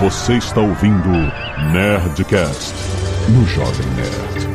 [0.00, 1.10] Você está ouvindo
[1.72, 2.74] Nerdcast
[3.28, 4.48] no Jovem Nerd.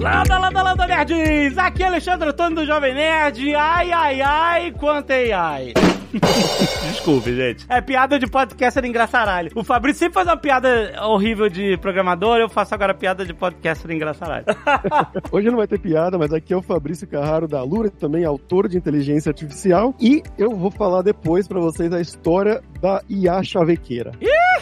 [0.00, 1.56] Landa, landa, landa, nerds!
[1.58, 3.54] Aqui é Alexandre Antônio do Jovem Nerd.
[3.54, 5.74] Ai, ai, ai, quanto ai, ai.
[6.90, 7.66] Desculpe, gente.
[7.68, 9.50] É piada de podcaster engraçaralho.
[9.54, 13.90] O Fabrício sempre faz uma piada horrível de programador, eu faço agora piada de podcaster
[13.90, 14.44] engraçaralho.
[15.30, 18.68] Hoje não vai ter piada, mas aqui é o Fabrício Carraro da Lura, também autor
[18.68, 19.94] de inteligência artificial.
[20.00, 24.12] E eu vou falar depois pra vocês a história da IA chavequeira.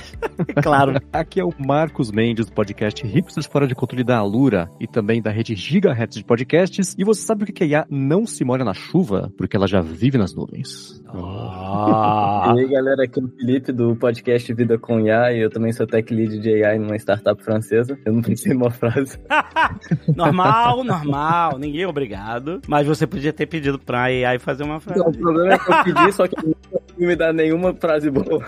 [0.63, 1.01] claro.
[1.13, 5.21] Aqui é o Marcos Mendes, do podcast Hipsters Fora de Controle da Alura e também
[5.23, 6.95] da rede Gigahertz de podcasts.
[6.99, 9.33] E você sabe por que a IA não se molha na chuva?
[9.37, 11.03] Porque ela já vive nas nuvens.
[11.09, 12.55] Ah.
[12.59, 15.73] E aí, galera, aqui é o Felipe do podcast Vida com IA e eu também
[15.73, 17.99] sou tech lead de AI numa startup francesa.
[18.05, 19.19] Eu não pensei numa frase.
[20.17, 21.59] normal, normal.
[21.59, 22.61] Ninguém é obrigado.
[22.67, 25.01] Mas você podia ter pedido pra AI fazer uma frase.
[25.01, 26.55] Não, o problema é que eu pedi, só que não
[26.99, 28.45] me dá nenhuma frase boa.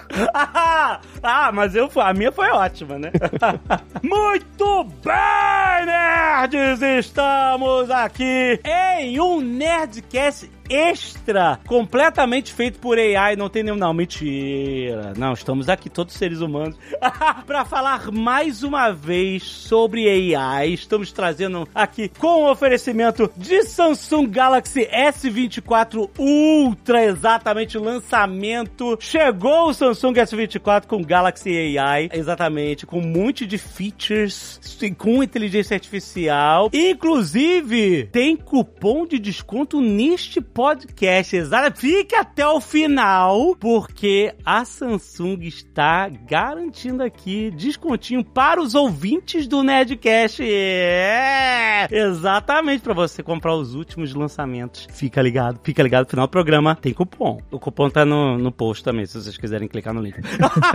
[1.22, 3.10] ah, mas eu, a minha foi ótima, né?
[4.02, 6.82] Muito bem, nerds!
[6.82, 13.76] Estamos aqui em um Nerdcast extra, completamente feito por AI, não tem nenhum.
[13.76, 15.12] Não, mentira.
[15.16, 16.76] Não, estamos aqui, todos seres humanos,
[17.46, 20.70] para falar mais uma vez sobre AI.
[20.70, 28.96] Estamos trazendo aqui com o oferecimento de Samsung Galaxy S24 Ultra, exatamente lançamento.
[29.00, 34.60] Chegou o Samsung S24 com Galaxy AI, exatamente, com um monte de features,
[34.96, 36.70] com inteligência artificial.
[36.72, 41.34] Inclusive, tem cupom de desconto neste podcast.
[41.34, 41.80] Exato.
[41.80, 49.62] Fique até o final, porque a Samsung está garantindo aqui descontinho para os ouvintes do
[49.62, 50.42] Nerdcast.
[50.42, 51.88] É!
[51.90, 54.86] Exatamente, para você comprar os últimos lançamentos.
[54.92, 56.76] Fica ligado, fica ligado no final do programa.
[56.76, 57.40] Tem cupom.
[57.50, 60.16] O cupom tá no, no post também, se vocês quiserem clicar no link.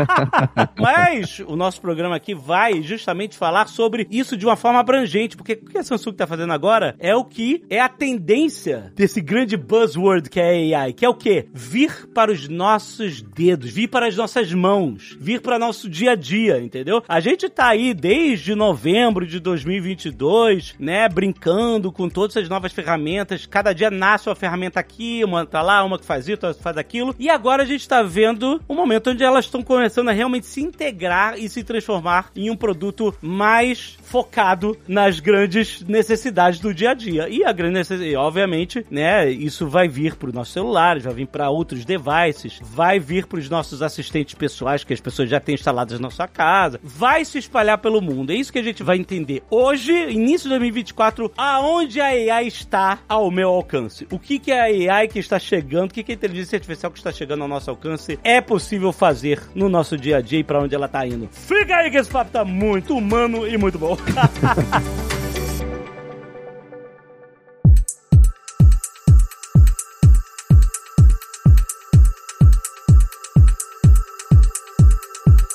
[0.82, 5.54] Mas o nosso programa aqui vai justamente falar sobre isso de uma forma abrangente, porque
[5.54, 9.56] o que a Samsung está fazendo agora é o que é a tendência desse grande
[9.76, 11.48] buzzword que é AI, que é o quê?
[11.54, 16.16] Vir para os nossos dedos, vir para as nossas mãos, vir para nosso dia a
[16.16, 17.04] dia, entendeu?
[17.10, 23.46] A gente tá aí desde novembro de 2022, né, brincando com todas as novas ferramentas.
[23.46, 26.78] Cada dia nasce uma ferramenta aqui, uma tá lá, uma que faz isso, outra faz
[26.78, 27.14] aquilo.
[27.20, 30.62] E agora a gente tá vendo um momento onde elas estão começando a realmente se
[30.62, 36.94] integrar e se transformar em um produto mais focado nas grandes necessidades do dia a
[36.94, 37.28] dia.
[37.28, 41.28] E a grande necessidade, obviamente, né, isso vai vir para os nossos celulares, vai vir
[41.28, 45.56] para outros devices, vai vir para os nossos assistentes pessoais que as pessoas já têm
[45.56, 48.32] instalados na sua casa, vai se espalhar pelo mundo.
[48.32, 53.00] É isso que a gente vai entender hoje, início de 2024, aonde a AI está
[53.08, 54.08] ao meu alcance.
[54.12, 56.92] O que, que é a AI que está chegando, o que, que a inteligência artificial
[56.92, 60.44] que está chegando ao nosso alcance é possível fazer no nosso dia a dia e
[60.44, 61.28] para onde ela está indo.
[61.32, 63.98] Fica aí que esse papo tá muito humano e muito bom.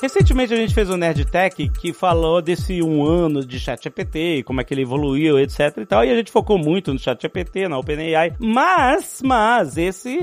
[0.01, 4.59] Recentemente a gente fez um Nerd Tech que falou desse um ano de ChatGPT, como
[4.59, 7.77] é que ele evoluiu, etc e tal, e a gente focou muito no ChatGPT, na
[7.77, 10.17] OpenAI, mas, mas, esse,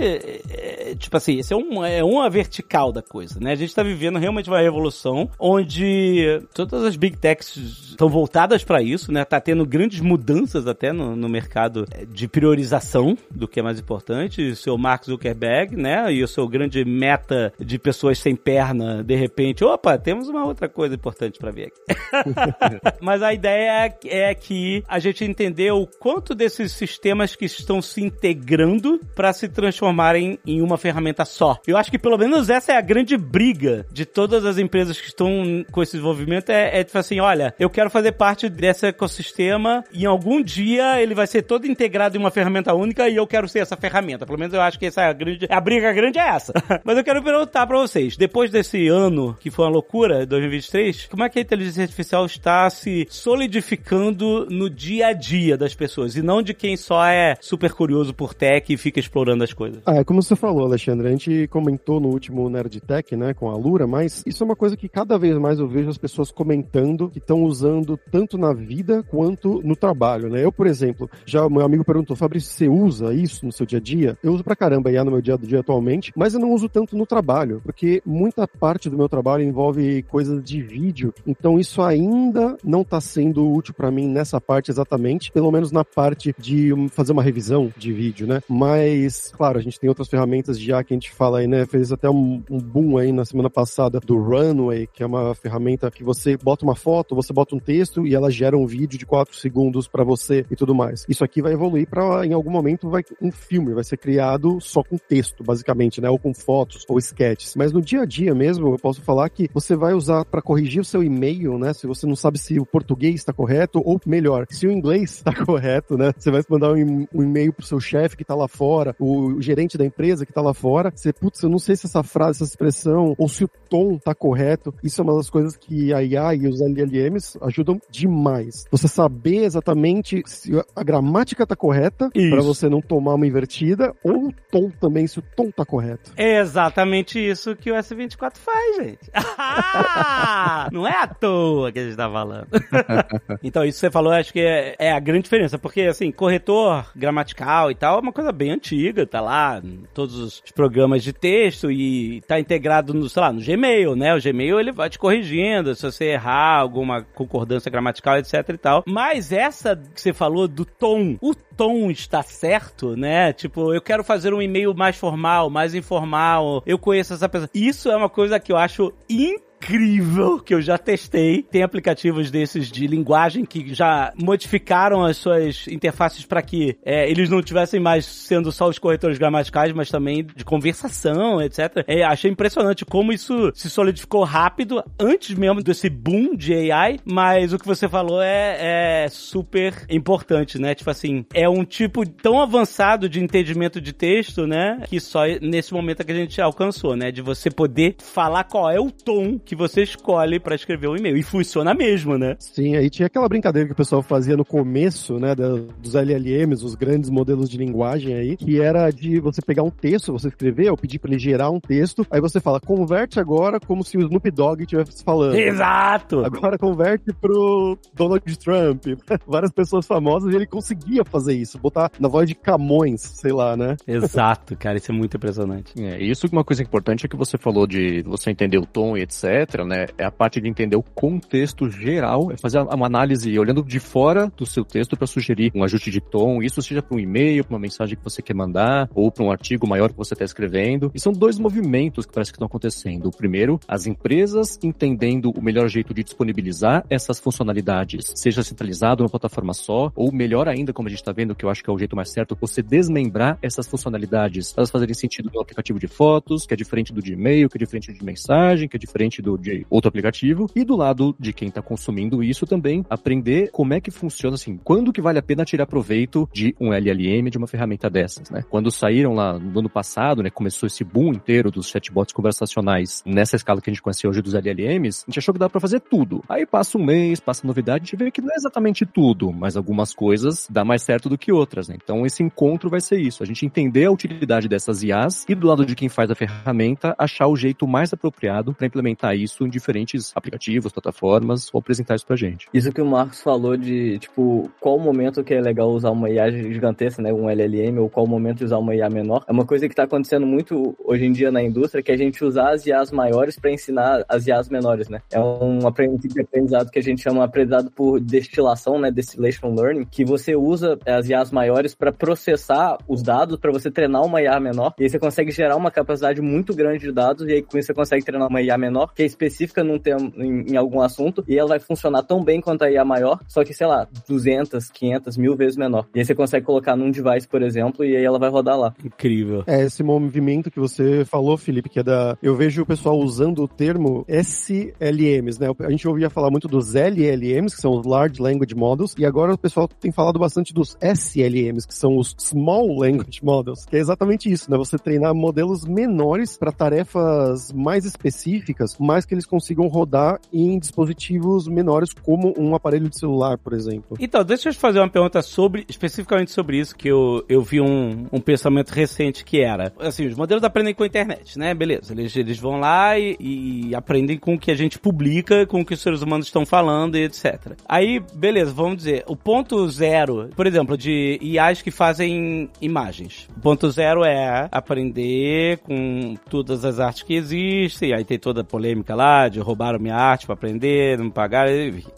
[0.50, 3.52] é, tipo assim, esse é, um, é uma vertical da coisa, né?
[3.52, 8.80] A gente tá vivendo realmente uma revolução onde todas as Big Techs estão voltadas para
[8.80, 9.24] isso, né?
[9.24, 14.50] Tá tendo grandes mudanças até no, no mercado de priorização do que é mais importante.
[14.50, 16.12] O seu Mark Zuckerberg, né?
[16.12, 20.68] E o seu grande meta de pessoas sem perna, de repente, opa, temos uma outra
[20.68, 21.98] coisa importante para ver aqui.
[23.02, 27.82] Mas a ideia é, é que a gente entendeu o quanto desses sistemas que estão
[27.82, 31.58] se integrando para se transformarem em uma ferramenta só.
[31.66, 35.08] Eu acho que pelo menos essa é a grande briga de todas as empresas que
[35.08, 39.84] estão com esse desenvolvimento é, é tipo assim, olha, eu quero fazer parte desse ecossistema
[39.92, 43.26] e em algum dia ele vai ser todo integrado em uma ferramenta única e eu
[43.26, 44.26] quero ser essa ferramenta.
[44.26, 46.52] Pelo menos eu acho que essa é a grande, a briga grande é essa.
[46.84, 51.24] Mas eu quero perguntar para vocês, depois desse ano que foi uma loucura, 2023, como
[51.24, 56.22] é que a inteligência artificial está se solidificando no dia a dia das pessoas e
[56.22, 59.82] não de quem só é super curioso por tech e fica explorando as coisas?
[59.86, 63.48] Ah, é como você falou, Alexandre, a gente comentou no último Nerd Tech, né, com
[63.48, 66.30] a Lura, mas isso é uma coisa que cada vez mais eu vejo as pessoas
[66.30, 70.44] comentando que estão usando usando tanto na vida quanto no trabalho, né?
[70.44, 73.82] Eu, por exemplo, já meu amigo perguntou, Fabrício, você usa isso no seu dia a
[73.82, 74.18] dia?
[74.22, 76.68] Eu uso pra caramba IA no meu dia a dia atualmente, mas eu não uso
[76.68, 81.82] tanto no trabalho, porque muita parte do meu trabalho envolve coisas de vídeo, então isso
[81.82, 86.72] ainda não tá sendo útil para mim nessa parte exatamente, pelo menos na parte de
[86.90, 88.40] fazer uma revisão de vídeo, né?
[88.48, 91.66] Mas, claro, a gente tem outras ferramentas de IA que a gente fala aí, né?
[91.66, 95.90] Fez até um, um boom aí na semana passada do Runway, que é uma ferramenta
[95.90, 99.04] que você bota uma foto, você bota um texto e ela gera um vídeo de
[99.04, 101.04] 4 segundos para você e tudo mais.
[101.06, 104.82] Isso aqui vai evoluir para em algum momento vai um filme, vai ser criado só
[104.82, 106.08] com texto, basicamente, né?
[106.08, 107.54] Ou com fotos ou sketches.
[107.54, 110.80] Mas no dia a dia mesmo, eu posso falar que você vai usar para corrigir
[110.80, 111.74] o seu e-mail, né?
[111.74, 115.34] Se você não sabe se o português está correto ou melhor, se o inglês está
[115.44, 116.14] correto, né?
[116.16, 119.84] Você vai mandar um, e-mail pro seu chefe que tá lá fora, o gerente da
[119.84, 120.90] empresa que tá lá fora.
[120.94, 124.14] Você, putz, eu não sei se essa frase, essa expressão ou se o tom tá
[124.14, 124.72] correto.
[124.82, 127.57] Isso é uma das coisas que a IA e os LLMs ajudam
[127.90, 128.66] demais.
[128.70, 134.28] Você saber exatamente se a gramática tá correta para você não tomar uma invertida ou
[134.28, 136.12] o tom também, se o tom tá correto.
[136.16, 139.10] É exatamente isso que o S24 faz, gente.
[140.72, 142.48] não é à toa que a gente tá falando.
[143.42, 146.86] então, isso que você falou, acho que é, é, a grande diferença, porque, assim, corretor
[146.94, 151.12] gramatical e tal é uma coisa bem antiga, tá lá em todos os programas de
[151.12, 154.14] texto e tá integrado no, sei lá, no Gmail, né?
[154.14, 157.02] O Gmail, ele vai te corrigindo se você errar alguma
[157.38, 158.84] concordância gramatical, etc e tal.
[158.86, 163.32] Mas essa que você falou do tom, o tom está certo, né?
[163.32, 167.50] Tipo, eu quero fazer um e-mail mais formal, mais informal, eu conheço essa pessoa.
[167.54, 171.42] Isso é uma coisa que eu acho incrível incrível que eu já testei.
[171.42, 177.28] Tem aplicativos desses de linguagem que já modificaram as suas interfaces para que é, eles
[177.28, 181.84] não tivessem mais sendo só os corretores gramaticais, mas também de conversação, etc.
[181.86, 187.52] É, achei impressionante como isso se solidificou rápido antes mesmo desse boom de AI, mas
[187.52, 190.74] o que você falou é, é super importante, né?
[190.74, 194.82] Tipo assim, é um tipo tão avançado de entendimento de texto, né?
[194.88, 197.10] Que só nesse momento é que a gente alcançou, né?
[197.10, 201.16] De você poder falar qual é o tom que você escolhe para escrever o e-mail.
[201.16, 202.36] E funciona mesmo, né?
[202.38, 206.74] Sim, aí tinha aquela brincadeira que o pessoal fazia no começo, né, dos LLMs, os
[206.74, 210.76] grandes modelos de linguagem aí, que era de você pegar um texto, você escrever, ou
[210.76, 214.30] pedir para ele gerar um texto, aí você fala, converte agora como se o Snoop
[214.30, 215.34] Dogg estivesse falando.
[215.34, 216.26] Exato!
[216.26, 218.84] Agora converte pro Donald Trump.
[219.26, 223.56] Várias pessoas famosas e ele conseguia fazer isso, botar na voz de Camões, sei lá,
[223.56, 223.76] né?
[223.88, 225.72] Exato, cara, isso é muito impressionante.
[225.82, 229.00] É, isso uma coisa importante é que você falou de você entender o tom e
[229.00, 229.86] etc né?
[229.96, 234.30] É a parte de entender o contexto geral, é fazer uma análise olhando de fora
[234.36, 237.54] do seu texto para sugerir um ajuste de tom, isso seja para um e-mail, para
[237.54, 240.90] uma mensagem que você quer mandar, ou para um artigo maior que você está escrevendo.
[240.94, 243.06] E são dois movimentos que parece que estão acontecendo.
[243.06, 249.10] O primeiro, as empresas entendendo o melhor jeito de disponibilizar essas funcionalidades, seja centralizado numa
[249.10, 251.72] plataforma só, ou melhor ainda, como a gente está vendo, que eu acho que é
[251.72, 256.46] o jeito mais certo, você desmembrar essas funcionalidades, elas fazerem sentido no aplicativo de fotos,
[256.46, 259.27] que é diferente do de e-mail, que é diferente de mensagem, que é diferente do
[259.28, 263.74] do, de outro aplicativo, e do lado de quem está consumindo isso também, aprender como
[263.74, 267.36] é que funciona, assim, quando que vale a pena tirar proveito de um LLM, de
[267.36, 268.44] uma ferramenta dessas, né?
[268.48, 273.36] Quando saíram lá no ano passado, né, começou esse boom inteiro dos chatbots conversacionais nessa
[273.36, 275.80] escala que a gente conhece hoje dos LLMs, a gente achou que dá para fazer
[275.80, 276.22] tudo.
[276.28, 279.56] Aí passa um mês, passa novidade, a gente vê que não é exatamente tudo, mas
[279.56, 281.76] algumas coisas dá mais certo do que outras, né?
[281.82, 285.46] Então esse encontro vai ser isso, a gente entender a utilidade dessas IAs e do
[285.46, 289.48] lado de quem faz a ferramenta, achar o jeito mais apropriado para implementar isso em
[289.48, 292.48] diferentes aplicativos, plataformas, ou apresentar isso pra gente.
[292.52, 296.30] Isso que o Marcos falou de, tipo, qual momento que é legal usar uma IA
[296.30, 299.74] gigantesca, né, um LLM, ou qual momento usar uma IA menor, é uma coisa que
[299.74, 302.90] tá acontecendo muito hoje em dia na indústria, que é a gente usar as IAs
[302.90, 305.00] maiores para ensinar as IAs menores, né?
[305.12, 310.36] É um aprendizado que a gente chama aprendizado por destilação, né, distillation learning, que você
[310.36, 314.84] usa as IAs maiores para processar os dados para você treinar uma IA menor, e
[314.84, 317.74] aí você consegue gerar uma capacidade muito grande de dados, e aí com isso você
[317.74, 321.38] consegue treinar uma IA menor, que é específica num tema, em, em, algum assunto e
[321.38, 325.16] ela vai funcionar tão bem quanto a IA maior, só que, sei lá, 200, 500,
[325.16, 325.86] mil vezes menor.
[325.94, 328.74] E aí você consegue colocar num device, por exemplo, e aí ela vai rodar lá.
[328.84, 329.42] Incrível.
[329.46, 332.16] É, esse movimento que você falou, Felipe, que é da...
[332.22, 335.48] Eu vejo o pessoal usando o termo SLMs, né?
[335.60, 339.34] A gente ouvia falar muito dos LLMs, que são os Large Language Models, e agora
[339.34, 343.80] o pessoal tem falado bastante dos SLMs, que são os Small Language Models, que é
[343.80, 344.56] exatamente isso, né?
[344.56, 350.58] Você treinar modelos menores para tarefas mais específicas, mais mais que eles consigam rodar em
[350.58, 353.96] dispositivos menores, como um aparelho de celular, por exemplo.
[354.00, 357.60] Então, deixa eu te fazer uma pergunta sobre, especificamente sobre isso, que eu, eu vi
[357.60, 361.54] um, um pensamento recente que era, assim, os modelos aprendem com a internet, né?
[361.54, 365.60] Beleza, eles, eles vão lá e, e aprendem com o que a gente publica, com
[365.60, 367.52] o que os seres humanos estão falando e etc.
[367.68, 373.28] Aí, beleza, vamos dizer, o ponto zero, por exemplo, de IAs que fazem imagens.
[373.36, 378.44] O ponto zero é aprender com todas as artes que existem, aí tem toda a
[378.44, 381.52] polêmica lá de roubaram minha arte para aprender, não me pagaram,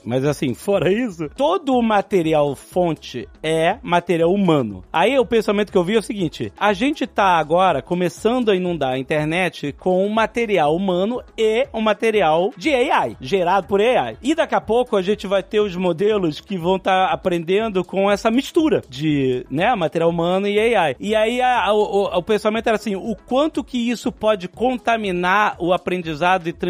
[0.04, 4.84] mas assim, fora isso, todo o material fonte é material humano.
[4.92, 8.56] Aí o pensamento que eu vi é o seguinte, a gente tá agora começando a
[8.56, 14.16] inundar a internet com um material humano e um material de AI, gerado por AI.
[14.22, 17.84] E daqui a pouco a gente vai ter os modelos que vão estar tá aprendendo
[17.84, 20.96] com essa mistura de, né, material humano e AI.
[20.98, 25.56] E aí a, a, o, o pensamento era assim, o quanto que isso pode contaminar
[25.58, 26.69] o aprendizado e transformar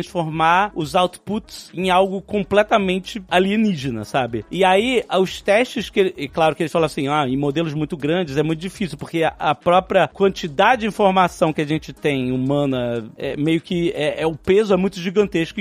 [0.75, 4.45] os outputs em algo completamente alienígena, sabe?
[4.51, 7.97] E aí, os testes que, e claro que eles falam assim, ah, em modelos muito
[7.97, 13.11] grandes é muito difícil, porque a, própria quantidade de informação que a gente tem humana,
[13.17, 15.61] é meio que, é, é o peso é muito gigantesco,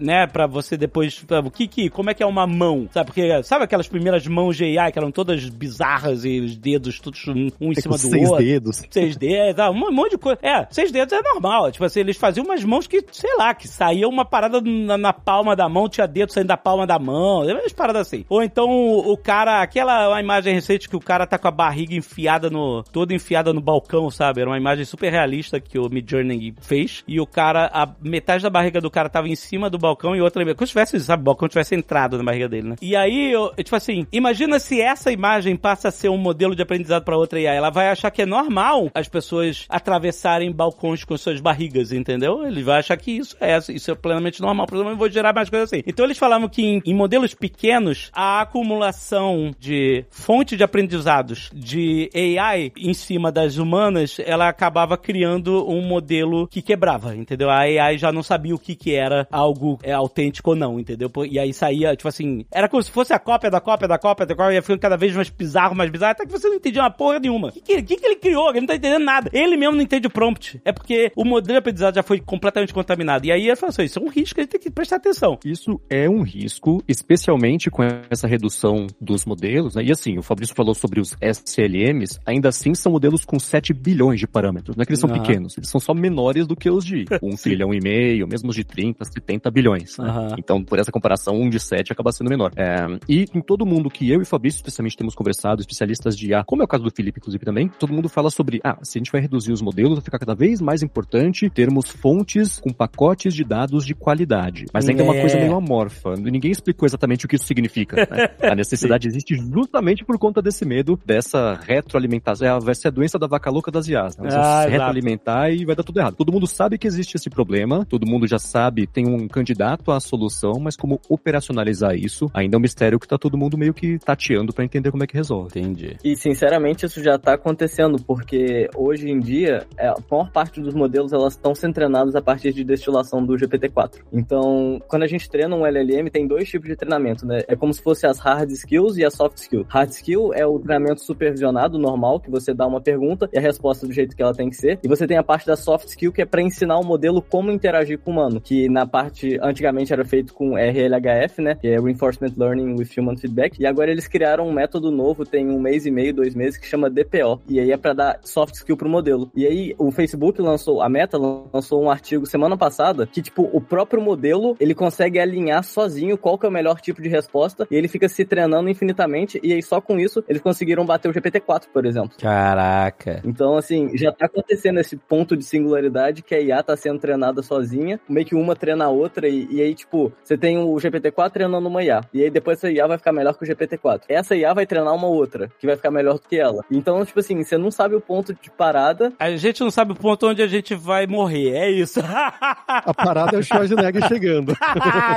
[0.00, 3.06] né, pra você depois, o que que, como é que é uma mão, sabe?
[3.06, 7.26] Porque, sabe aquelas primeiras mãos de AI que eram todas bizarras e os dedos todos
[7.28, 8.44] um, em é cima do seis outro?
[8.44, 8.82] dedos.
[8.90, 10.38] Seis dedos, tá, um monte de coisa.
[10.42, 13.68] É, seis dedos é normal, tipo assim, eles faziam umas mãos que, sei lá, que
[13.68, 17.42] saía uma parada na, na palma da mão, tinha dedo saindo da palma da mão,
[17.44, 18.24] umas paradas assim.
[18.28, 21.50] Ou então o, o cara, aquela uma imagem recente que o cara tá com a
[21.50, 24.40] barriga enfiada no, toda enfiada no balcão, sabe?
[24.40, 27.04] Era uma imagem super realista que o Midjourney fez.
[27.06, 30.20] E o cara, a metade da barriga do cara tava em cima do balcão e
[30.20, 32.76] outra, como se tivesse, sabe, o balcão tivesse entrado na barriga dele, né?
[32.80, 36.62] E aí, eu, tipo assim, imagina se essa imagem passa a ser um modelo de
[36.62, 37.54] aprendizado para outra IA.
[37.54, 42.46] Ela vai achar que é normal as pessoas atravessarem balcões com suas barrigas, entendeu?
[42.46, 44.66] Ele vai achar que isso é, isso é plenamente normal.
[44.66, 45.82] Por exemplo, eu vou gerar mais coisas assim.
[45.86, 52.10] Então eles falavam que em, em modelos pequenos, a acumulação de fonte de aprendizados de
[52.14, 57.50] AI em cima das humanas, ela acabava criando um modelo que quebrava, entendeu?
[57.50, 61.10] A AI já não sabia o que que era algo é, autêntico ou não, entendeu?
[61.28, 64.26] E aí saía, tipo assim, era como se fosse a cópia da cópia da cópia
[64.26, 66.82] da cópia, ia ficando cada vez mais bizarro, mais bizarro, até que você não entendia
[66.82, 67.48] uma porra nenhuma.
[67.48, 68.50] O que, que, que, que ele criou?
[68.50, 69.30] Ele não tá entendendo nada.
[69.32, 70.60] Ele mesmo não entende o prompt.
[70.64, 73.26] É porque o modelo de aprendizado já foi completamente contaminado.
[73.26, 75.38] E aí ele falou assim, isso é um risco, a gente tem que prestar atenção.
[75.44, 79.82] Isso é um risco, especialmente com essa redução dos modelos, né?
[79.82, 84.20] E assim, o Fabrício falou sobre os SLMs, ainda assim são modelos com 7 bilhões
[84.20, 84.76] de parâmetros.
[84.76, 85.20] Não é que eles são uhum.
[85.20, 88.56] pequenos, eles são só menores do que os de 1 trilhão e meio, mesmo os
[88.56, 89.96] de 30, 70 bilhões.
[89.98, 90.10] Né?
[90.10, 90.36] Uhum.
[90.38, 92.52] Então, por essa comparação, um de 7 acaba sendo menor.
[92.56, 96.30] É, e em todo mundo que eu e o Fabrício, especialmente, temos conversado, especialistas de
[96.30, 98.98] IA, como é o caso do Felipe, inclusive, também, todo mundo fala sobre, ah, se
[98.98, 102.72] a gente vai reduzir os modelos, vai ficar cada vez mais importante termos fontes com
[102.72, 104.66] pacotes de dados de qualidade.
[104.72, 106.14] Mas ainda é, é uma coisa meio amorfa.
[106.16, 107.96] Ninguém explicou exatamente o que isso significa.
[107.96, 108.28] Né?
[108.50, 112.46] A necessidade existe justamente por conta desse medo, dessa retroalimentação.
[112.46, 114.16] É, vai ser a doença da vaca louca das IAs.
[114.16, 114.30] Né?
[114.30, 116.16] Você ah, se retroalimentar e vai dar tudo errado.
[116.16, 120.00] Todo mundo sabe que existe esse problema, todo mundo já sabe, tem um candidato à
[120.00, 123.98] solução, mas como operacionalizar isso ainda é um mistério que tá todo mundo meio que
[123.98, 125.58] tateando para entender como é que resolve.
[125.58, 125.96] Entendi.
[126.04, 130.74] E sinceramente isso já tá acontecendo, porque hoje em dia é, a maior parte dos
[130.74, 134.02] modelos elas estão sendo treinados a partir de destilação do GPT-4.
[134.12, 137.42] Então, quando a gente treina um LLM, tem dois tipos de treinamento, né?
[137.48, 139.66] É como se fosse as hard skills e as soft skills.
[139.68, 143.86] Hard skill é o treinamento supervisionado normal, que você dá uma pergunta e a resposta
[143.86, 144.78] do jeito que ela tem que ser.
[144.82, 147.50] E você tem a parte da soft skill, que é para ensinar o modelo como
[147.50, 151.56] interagir com o humano, que na parte antigamente era feito com RLHF, né?
[151.56, 153.58] Que é Reinforcement Learning with Human Feedback.
[153.60, 156.66] E agora eles criaram um método novo, tem um mês e meio, dois meses, que
[156.66, 157.40] chama DPO.
[157.48, 159.30] E aí é para dar soft skill pro modelo.
[159.34, 163.60] E aí o Facebook lançou, a Meta lançou um artigo semana passada que, tipo, o
[163.60, 167.76] próprio modelo, ele consegue alinhar sozinho qual que é o melhor tipo de resposta e
[167.76, 171.64] ele fica se treinando infinitamente e aí só com isso eles conseguiram bater o GPT-4,
[171.72, 172.16] por exemplo.
[172.20, 173.20] Caraca.
[173.24, 177.42] Então, assim, já tá acontecendo esse ponto de singularidade que a IA tá sendo treinada
[177.42, 181.30] sozinha, meio que uma treina a outra e, e aí, tipo, você tem o GPT-4
[181.30, 184.02] treinando uma IA e aí depois essa IA vai ficar melhor que o GPT-4.
[184.08, 186.64] Essa IA vai treinar uma outra que vai ficar melhor do que ela.
[186.70, 189.12] Então, tipo assim, você não sabe o ponto de parada.
[189.18, 192.00] A gente não sabe o ponto onde a gente vai morrer, é isso.
[192.92, 194.56] a parada é o Schwarzenegger chegando.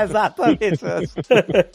[0.03, 0.84] Exatamente.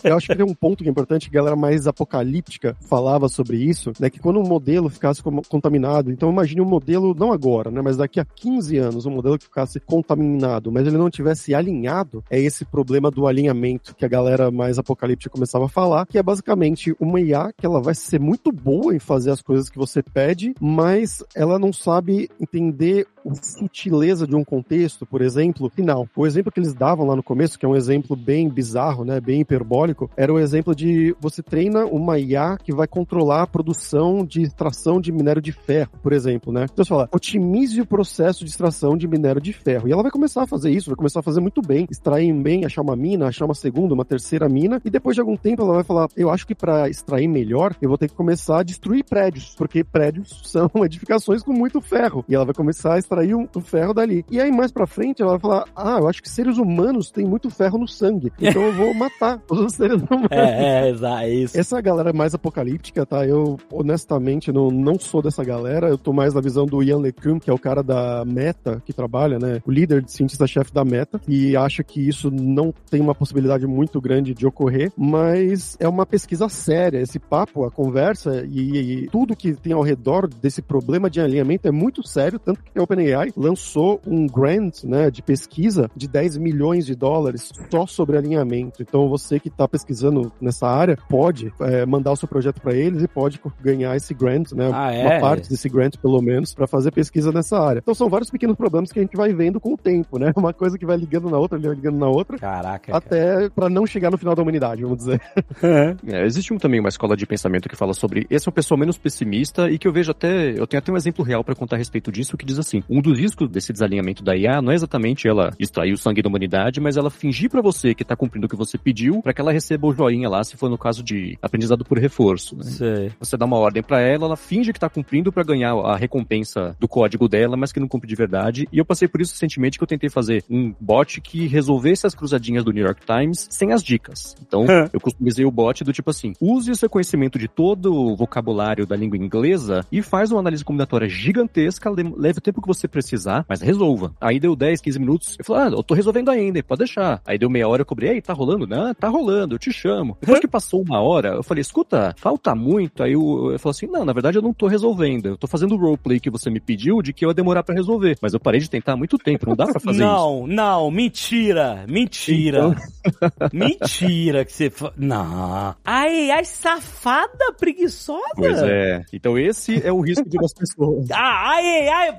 [0.02, 3.28] Eu acho que tem um ponto que é importante, que a galera mais apocalíptica falava
[3.28, 4.11] sobre isso, né?
[4.11, 7.80] Que quando um modelo ficasse contaminado, então imagine um modelo, não agora, né?
[7.83, 12.25] Mas daqui a 15 anos, um modelo que ficasse contaminado, mas ele não tivesse alinhado,
[12.30, 16.23] é esse problema do alinhamento que a galera mais apocalíptica começava a falar, que é
[16.23, 20.02] basicamente uma IA que ela vai ser muito boa em fazer as coisas que você
[20.02, 23.07] pede, mas ela não sabe entender
[23.43, 26.09] sutileza de um contexto, por exemplo, final.
[26.17, 29.21] O exemplo que eles davam lá no começo, que é um exemplo bem bizarro, né,
[29.21, 34.25] bem hiperbólico, era o exemplo de você treina uma IA que vai controlar a produção
[34.25, 36.67] de extração de minério de ferro, por exemplo, né?
[36.73, 39.89] Então você fala, otimize o processo de extração de minério de ferro.
[39.89, 42.65] E ela vai começar a fazer isso, vai começar a fazer muito bem, extrair bem,
[42.65, 45.75] achar uma mina, achar uma segunda, uma terceira mina, e depois de algum tempo ela
[45.75, 49.05] vai falar, eu acho que para extrair melhor, eu vou ter que começar a destruir
[49.05, 52.25] prédios, porque prédios são edificações com muito ferro.
[52.29, 54.25] E ela vai começar a extrair o ferro dali.
[54.31, 57.25] E aí mais para frente ela vai falar, ah, eu acho que seres humanos têm
[57.25, 60.29] muito ferro no sangue, então eu vou matar os seres humanos.
[60.31, 61.59] É, é, é isso.
[61.59, 63.26] Essa galera mais apocalíptica, tá?
[63.26, 67.40] Eu honestamente não, não sou dessa galera, eu tô mais na visão do Ian LeCun,
[67.40, 69.61] que é o cara da Meta, que trabalha, né?
[69.67, 74.00] O líder de cientista-chefe da Meta, e acha que isso não tem uma possibilidade muito
[74.00, 76.99] grande de ocorrer, mas é uma pesquisa séria.
[76.99, 81.67] Esse papo, a conversa e, e tudo que tem ao redor desse problema de alinhamento
[81.67, 86.37] é muito sério, tanto que a OpenAI lançou um grant, né, de pesquisa de 10
[86.37, 88.83] milhões de dólares só sobre alinhamento.
[88.83, 93.02] Então você que está pesquisando nessa área pode é, mandar o seu projeto para eles
[93.02, 95.07] e pode ganhar esse grant, né, ah, é?
[95.07, 97.80] uma parte desse grant pelo menos para fazer pesquisa nessa área.
[97.80, 100.33] Então são vários pequenos problemas que a gente vai vendo com o tempo, né?
[100.37, 102.38] Uma coisa que vai ligando na outra, vai ligando na outra.
[102.38, 102.97] Caraca.
[102.97, 105.21] Até para não chegar no final da humanidade, vamos dizer.
[106.07, 108.78] é, existe um, também uma escola de pensamento que fala sobre esse é uma pessoa
[108.78, 111.76] menos pessimista e que eu vejo até, eu tenho até um exemplo real para contar
[111.76, 114.75] a respeito disso que diz assim: um dos riscos desse desalinhamento da IA não é
[114.75, 118.47] exatamente ela extrair o sangue da humanidade, mas ela fingir para você que tá cumprindo
[118.47, 121.02] o que você pediu para que ela receba o joinha lá, se for no caso
[121.02, 122.56] de aprendizado por reforço.
[122.56, 122.64] Né?
[122.64, 123.12] Sei.
[123.20, 126.76] Você dá uma ordem para ela, ela finge que tá cumprindo para ganhar a recompensa
[126.80, 128.68] do código dela, mas que não cumpre de verdade.
[128.73, 132.14] E eu passei por isso recentemente que eu tentei fazer um bot que resolvesse as
[132.14, 134.35] cruzadinhas do New York Times sem as dicas.
[134.44, 138.16] Então, eu customizei o bot do tipo assim: use o seu conhecimento de todo o
[138.16, 142.79] vocabulário da língua inglesa e faz uma análise combinatória gigantesca, leve o tempo que você
[142.88, 144.14] precisar, mas resolva.
[144.20, 147.20] Aí deu 10, 15 minutos, eu falei, ah, eu tô resolvendo ainda, pode deixar.
[147.26, 148.66] Aí deu meia hora, eu cobrei, aí, tá rolando?
[148.66, 150.16] Não, tá rolando, eu te chamo.
[150.20, 153.02] Depois que passou uma hora, eu falei, escuta, falta muito.
[153.02, 155.75] Aí eu, eu falei assim, não, na verdade eu não tô resolvendo, eu tô fazendo
[155.75, 158.16] o roleplay que você me pediu de que eu ia demorar para resolver.
[158.20, 160.46] Mas eu parei de tentar há muito tempo, não dá pra fazer não, isso.
[160.49, 162.58] Não, não, mentira, mentira.
[162.58, 162.75] Então...
[163.52, 164.72] mentira que você...
[164.96, 165.75] Não.
[165.84, 168.20] Ai, ai, safada, preguiçosa.
[168.34, 169.04] Pois é.
[169.12, 171.10] Então esse é o risco de umas pessoas.
[171.10, 172.18] Ah, ai, ai,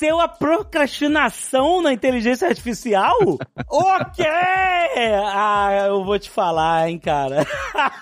[0.00, 3.18] nasceu a procrastinação na inteligência artificial?
[3.70, 4.24] ok!
[5.26, 7.46] Ah, eu vou te falar, hein, cara.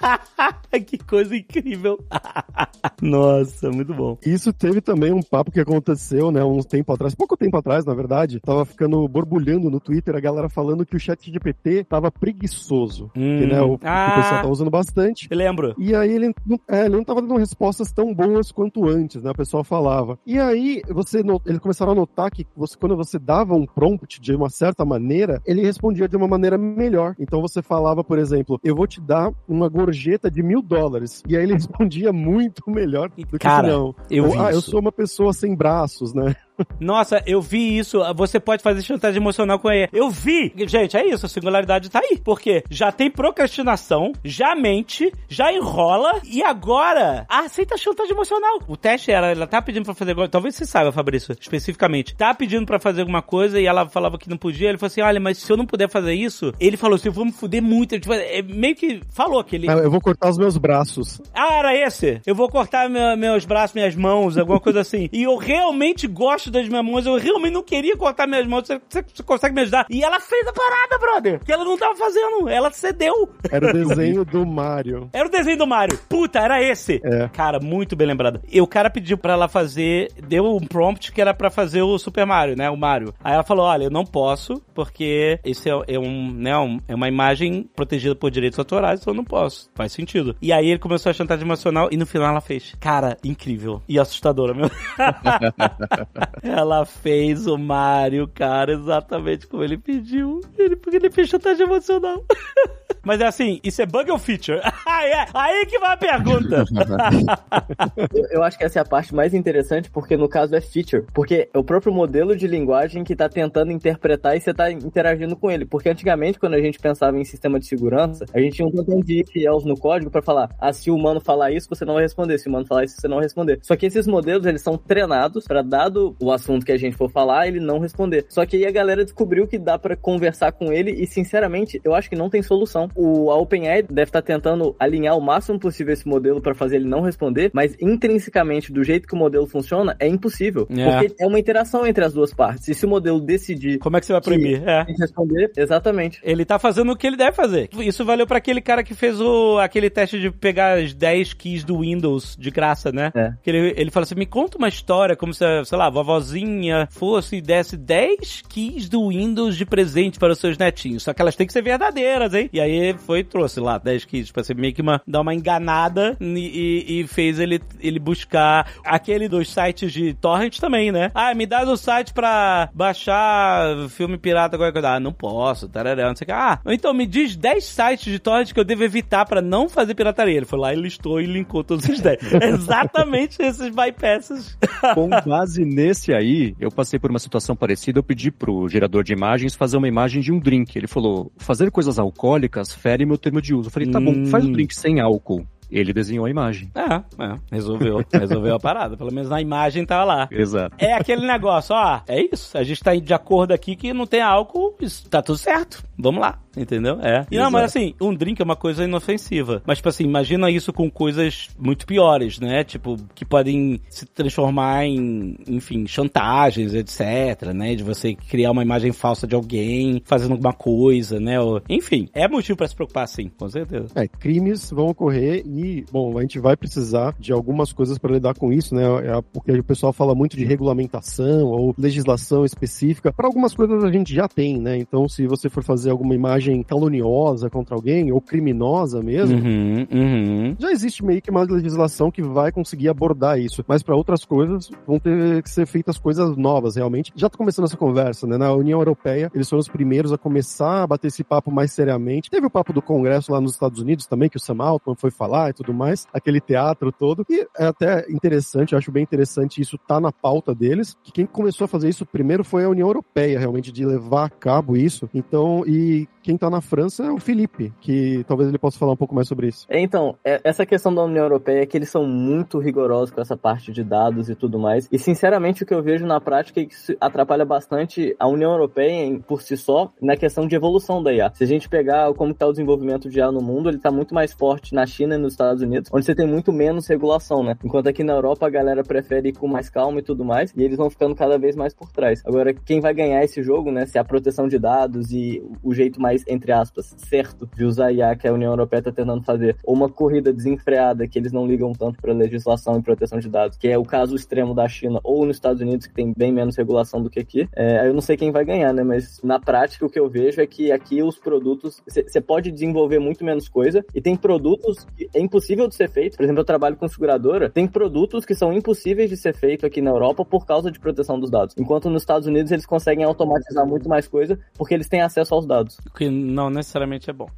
[0.86, 1.98] que coisa incrível.
[3.02, 4.16] Nossa, muito bom.
[4.24, 7.94] Isso teve também um papo que aconteceu, né, uns tempo atrás, pouco tempo atrás, na
[7.94, 13.10] verdade, tava ficando borbulhando no Twitter a galera falando que o chat GPT tava preguiçoso.
[13.16, 13.38] Hum.
[13.38, 15.26] Que, né, o, ah, o pessoal tá usando bastante.
[15.30, 15.74] Eu lembro.
[15.76, 16.32] E aí ele,
[16.68, 20.18] é, ele não tava dando respostas tão boas quanto antes, né, o pessoal falava.
[20.24, 24.34] E aí, você, eles começaram a notar que você, quando você dava um prompt de
[24.34, 27.14] uma certa maneira, ele respondia de uma maneira melhor.
[27.18, 31.22] Então você falava, por exemplo, eu vou te dar uma gorjeta de mil dólares.
[31.26, 33.94] E aí ele respondia muito melhor do Cara, que não.
[34.10, 34.58] Eu ah, isso.
[34.58, 36.34] eu sou uma pessoa sem braços, né?
[36.80, 38.00] Nossa, eu vi isso.
[38.14, 39.88] Você pode fazer chantagem emocional com ele.
[39.92, 40.52] Eu vi.
[40.66, 41.26] Gente, é isso.
[41.26, 42.18] A singularidade tá aí.
[42.22, 48.60] Porque já tem procrastinação, já mente, já enrola e agora aceita chantagem emocional.
[48.66, 50.14] O teste era, ela tá pedindo pra fazer.
[50.28, 52.14] Talvez você saiba, Fabrício, especificamente.
[52.16, 54.68] Tá pedindo pra fazer alguma coisa e ela falava que não podia.
[54.68, 57.12] Ele falou assim: olha, mas se eu não puder fazer isso, ele falou assim: eu
[57.12, 57.98] vou me fuder muito.
[57.98, 59.70] Tipo, é, meio que falou que ele.
[59.70, 61.20] Ah, eu vou cortar os meus braços.
[61.34, 62.20] Ah, era esse?
[62.26, 65.08] Eu vou cortar meu, meus braços, minhas mãos, alguma coisa assim.
[65.12, 68.66] E eu realmente gosto das minhas mãos, eu realmente não queria cortar minhas mãos.
[68.66, 69.86] Você, você, você consegue me ajudar?
[69.90, 71.40] E ela fez a parada, brother.
[71.44, 72.48] Que ela não tava fazendo.
[72.48, 73.28] Ela cedeu.
[73.50, 75.08] Era o desenho do Mario.
[75.12, 75.98] Era o desenho do Mario.
[76.08, 77.00] Puta, era esse.
[77.04, 77.28] É.
[77.28, 78.40] Cara, muito bem lembrado.
[78.50, 81.98] E o cara pediu pra ela fazer, deu um prompt que era pra fazer o
[81.98, 82.70] Super Mario, né?
[82.70, 83.14] O Mario.
[83.22, 86.94] Aí ela falou: olha, eu não posso, porque isso é, é um, né, um, é
[86.94, 89.70] uma imagem protegida por direitos autorais, então eu não posso.
[89.74, 90.36] Faz sentido.
[90.40, 92.74] E aí ele começou a chantagem emocional e no final ela fez.
[92.80, 93.82] Cara, incrível.
[93.88, 94.70] E assustadora, meu.
[96.42, 100.40] ela fez o Mario, cara, exatamente como ele pediu.
[100.56, 102.24] Ele, porque ele fez chantagem emocional.
[103.04, 104.60] Mas é assim, isso é bug ou feature?
[104.86, 106.64] aí, é, aí que vai a pergunta.
[108.12, 111.06] eu, eu, acho que essa é a parte mais interessante, porque no caso é feature.
[111.14, 115.36] Porque é o próprio modelo de linguagem que tá tentando interpretar e você tá interagindo
[115.36, 115.64] com ele.
[115.64, 119.00] Porque antigamente, quando a gente pensava em sistema de segurança, a gente tinha um montão
[119.00, 119.30] de if
[119.64, 122.38] no código para falar, ah, se o humano falar isso, você não vai responder.
[122.38, 123.58] Se o humano falar isso, você não vai responder.
[123.62, 127.10] Só que esses modelos, eles são treinados para dado o assunto que a gente for
[127.10, 128.26] falar, ele não responder.
[128.28, 131.94] Só que aí a galera descobriu que dá para conversar com ele e, sinceramente, eu
[131.94, 132.88] acho que não tem solução.
[132.94, 136.88] o, a OpenAI deve estar tentando alinhar o máximo possível esse modelo para fazer ele
[136.88, 140.66] não responder, mas intrinsecamente, do jeito que o modelo funciona, é impossível.
[140.70, 140.90] É.
[140.90, 142.68] Porque é uma interação entre as duas partes.
[142.68, 144.62] E se o modelo decidir Como é que você vai proibir?
[144.66, 144.84] É.
[144.98, 146.20] responder, exatamente.
[146.22, 147.68] Ele tá fazendo o que ele deve fazer.
[147.78, 151.64] Isso valeu pra aquele cara que fez o, aquele teste de pegar as 10 keys
[151.64, 153.10] do Windows de graça, né?
[153.14, 153.32] É.
[153.42, 156.88] Que ele, ele fala assim: me conta uma história como se, sei lá, a vovozinha
[156.90, 161.02] fosse e desse 10 keys do Windows de presente para os seus netinhos.
[161.04, 162.50] Só que elas têm que ser verdadeiras, hein?
[162.52, 166.16] E aí foi trouxe lá 10 keys pra ser meio que uma, dar uma enganada
[166.20, 171.10] e, e- e fez ele, ele buscar aquele dos sites de torrent também, né?
[171.14, 174.88] Ah, me dá o site pra baixar filme pirata, qualquer coisa.
[174.96, 176.32] Ah, não posso, tarará, não sei o que.
[176.32, 179.94] Ah, então me diz 10 sites de torrent que eu devo evitar pra não fazer
[179.94, 180.36] pirataria.
[180.36, 182.18] Ele foi lá e listou e linkou todos os 10.
[182.42, 184.56] Exatamente esses bypasses.
[184.94, 187.98] Com base nesse aí, eu passei por uma situação parecida.
[187.98, 190.76] Eu pedi pro gerador de imagens fazer uma imagem de um drink.
[190.76, 193.68] Ele falou: fazer coisas alcoólicas fere meu termo de uso.
[193.68, 194.52] Eu falei: tá bom, faz o Hum.
[194.52, 195.46] drink sem álcool.
[195.70, 196.70] Ele desenhou a imagem.
[196.74, 198.04] É, é, resolveu.
[198.12, 198.96] Resolveu a parada.
[198.96, 200.28] Pelo menos na imagem tava lá.
[200.30, 200.74] Exato.
[200.78, 202.56] É aquele negócio, ó, é isso.
[202.56, 205.82] A gente tá de acordo aqui que não tem álcool, isso tá tudo certo.
[206.00, 206.98] Vamos lá, entendeu?
[207.00, 207.26] É.
[207.30, 209.62] E não, mas assim, um drink é uma coisa inofensiva.
[209.66, 212.62] Mas, tipo assim, imagina isso com coisas muito piores, né?
[212.62, 217.74] Tipo, que podem se transformar em, enfim, chantagens, etc, né?
[217.74, 221.40] De você criar uma imagem falsa de alguém fazendo alguma coisa, né?
[221.40, 223.88] Ou- enfim, é motivo pra se preocupar, sim, com certeza.
[223.96, 228.34] É, crimes vão ocorrer e, bom, a gente vai precisar de algumas coisas para lidar
[228.34, 228.84] com isso, né?
[228.84, 233.12] É porque o pessoal fala muito de regulamentação ou legislação específica.
[233.12, 234.76] Para algumas coisas a gente já tem, né?
[234.78, 240.56] Então, se você for fazer alguma imagem caluniosa contra alguém ou criminosa mesmo, Uhum, uhum.
[240.58, 243.64] já existe meio que uma legislação que vai conseguir abordar isso.
[243.66, 247.12] Mas para outras coisas vão ter que ser feitas coisas novas, realmente.
[247.16, 248.36] Já tá começando essa conversa, né?
[248.36, 252.30] Na União Europeia, eles foram os primeiros a começar a bater esse papo mais seriamente.
[252.30, 255.10] Teve o papo do Congresso lá nos Estados Unidos também, que o Sam Altman foi
[255.10, 257.24] falar e tudo mais, aquele teatro todo.
[257.28, 261.26] E é até interessante, eu acho bem interessante isso tá na pauta deles, que quem
[261.26, 265.08] começou a fazer isso primeiro foi a União Europeia, realmente, de levar a cabo isso.
[265.14, 268.96] Então, e quem tá na França é o Felipe, que talvez ele possa falar um
[268.96, 269.66] pouco mais sobre isso.
[269.70, 273.36] Então, é- essa questão da União Europeia é que eles são muito rigorosos com essa
[273.36, 274.88] parte de dados e tudo mais.
[274.92, 278.52] E, sinceramente, o que eu vejo na prática é que isso atrapalha bastante a União
[278.52, 281.30] Europeia por si só na questão de evolução da IA.
[281.34, 284.14] Se a gente pegar como está o desenvolvimento de IA no mundo, ele está muito
[284.14, 287.56] mais forte na China e nos Estados Unidos, onde você tem muito menos regulação, né?
[287.64, 290.62] Enquanto aqui na Europa a galera prefere ir com mais calma e tudo mais, e
[290.62, 292.22] eles vão ficando cada vez mais por trás.
[292.26, 293.86] Agora, quem vai ganhar esse jogo, né?
[293.86, 297.92] Se é a proteção de dados e o jeito mais, entre aspas, certo de usar
[297.92, 301.46] IA que a União Europeia está tentando fazer, ou uma corrida desenfreada que eles não
[301.46, 305.00] ligam tanto para legislação e proteção de dados, que é o caso extremo da China
[305.04, 307.48] ou nos Estados Unidos, que tem bem menos regulação do que aqui.
[307.54, 308.82] É, eu não sei quem vai ganhar, né?
[308.82, 312.98] Mas na prática o que eu vejo é que aqui os produtos, você pode desenvolver
[312.98, 316.16] muito menos coisa e tem produtos que é impossível de ser feito.
[316.16, 319.80] Por exemplo, eu trabalho com seguradora, tem produtos que são impossíveis de ser feito aqui
[319.80, 321.54] na Europa por causa de proteção dos dados.
[321.58, 325.46] Enquanto nos Estados Unidos eles conseguem automatizar muito mais coisa porque eles têm acesso aos
[325.46, 325.78] dados.
[325.86, 327.28] O que não necessariamente é bom.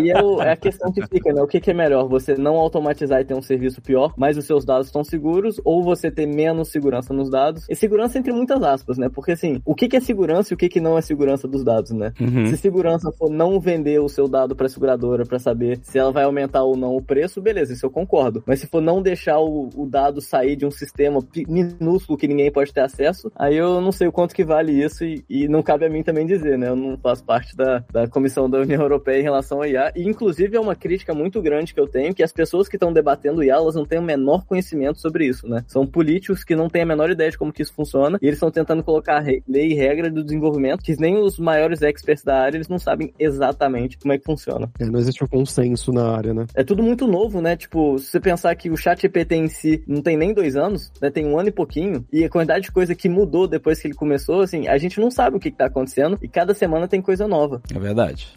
[0.00, 1.42] E, e é, o- é a questão que fica, né?
[1.42, 2.08] O que, que é melhor?
[2.08, 5.82] Você não automatizar e ter um serviço pior, mas os seus dados estão seguros, ou
[5.82, 7.66] você ter menos segurança nos dados?
[7.68, 9.08] E segurança entre muitas aspas, né?
[9.08, 11.62] Porque assim, o que, que é segurança e o que, que não é segurança dos
[11.62, 12.12] dados, né?
[12.20, 12.46] Uhum.
[12.46, 16.24] Se segurança for não vender o seu dado para seguradora para saber se ela vai
[16.24, 18.42] aumentar ou não o preço, beleza, isso eu concordo.
[18.46, 22.50] Mas se for não deixar o, o dado sair de um sistema minúsculo que ninguém
[22.50, 25.62] pode ter acesso, aí eu não sei o quanto que vale isso e, e não
[25.62, 26.68] cabe a mim também dizer, né?
[26.68, 29.92] Eu não faço parte da, da comissão da União Europeia em relação ao IA.
[29.96, 32.92] E inclusive é uma crítica muito grande que eu tenho que as pessoas que estão
[32.92, 35.64] debatendo IA, elas não têm o menor conhecimento sobre isso, né?
[35.66, 38.36] São políticos que não têm a menor ideia de como que isso funciona e eles
[38.36, 42.56] estão tentando colocar lei e regra do desenvolvimento que nem os maiores experts da área,
[42.56, 44.70] eles não sabem exatamente como é que funciona.
[44.78, 46.43] É, não existe um consenso na área, né?
[46.54, 47.56] É tudo muito novo, né?
[47.56, 50.92] Tipo, se você pensar que o chat GPT em si não tem nem dois anos,
[51.00, 51.10] né?
[51.10, 53.94] Tem um ano e pouquinho, e a quantidade de coisa que mudou depois que ele
[53.94, 57.00] começou, assim, a gente não sabe o que, que tá acontecendo, e cada semana tem
[57.00, 57.62] coisa nova.
[57.74, 58.34] É verdade.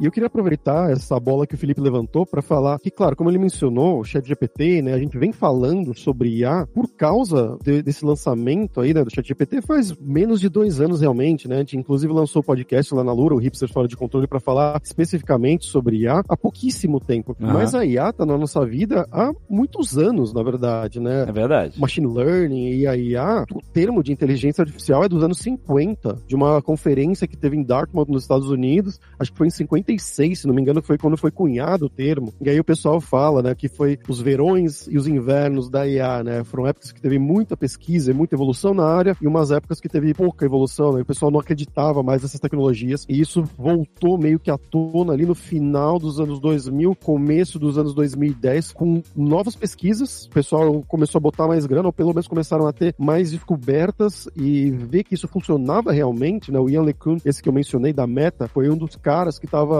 [0.00, 3.28] E eu queria aproveitar essa bola que o Felipe levantou para falar que, claro, como
[3.30, 8.02] ele mencionou, o ChatGPT, né, a gente vem falando sobre IA por causa de- desse
[8.02, 12.10] lançamento aí, né, do ChatGPT faz menos de dois anos realmente, né, a gente inclusive
[12.14, 15.98] lançou o podcast lá na Lura, o Hipsters Fora de Controle, para falar especificamente sobre
[15.98, 17.36] IA há pouquíssimo tempo.
[17.38, 17.52] Aham.
[17.52, 21.26] Mas a IA tá na nossa vida há muitos anos, na verdade, né.
[21.28, 21.78] É verdade.
[21.78, 26.34] Machine Learning e a IA, o termo de inteligência artificial é dos anos 50, de
[26.34, 30.40] uma conferência que teve em Dartmouth, nos Estados Unidos, acho que foi em 54, 96,
[30.40, 32.32] se não me engano, foi quando foi cunhado o termo.
[32.40, 36.22] E aí o pessoal fala, né, que foi os verões e os invernos da IA,
[36.22, 36.44] né?
[36.44, 39.88] Foram épocas que teve muita pesquisa e muita evolução na área e umas épocas que
[39.88, 41.02] teve pouca evolução, né?
[41.02, 45.26] O pessoal não acreditava mais nessas tecnologias e isso voltou meio que à tona ali
[45.26, 50.26] no final dos anos 2000, começo dos anos 2010, com novas pesquisas.
[50.26, 54.28] O pessoal começou a botar mais grana, ou pelo menos começaram a ter mais descobertas
[54.36, 56.58] e ver que isso funcionava realmente, né?
[56.58, 59.79] O Ian LeCun, esse que eu mencionei da Meta, foi um dos caras que estava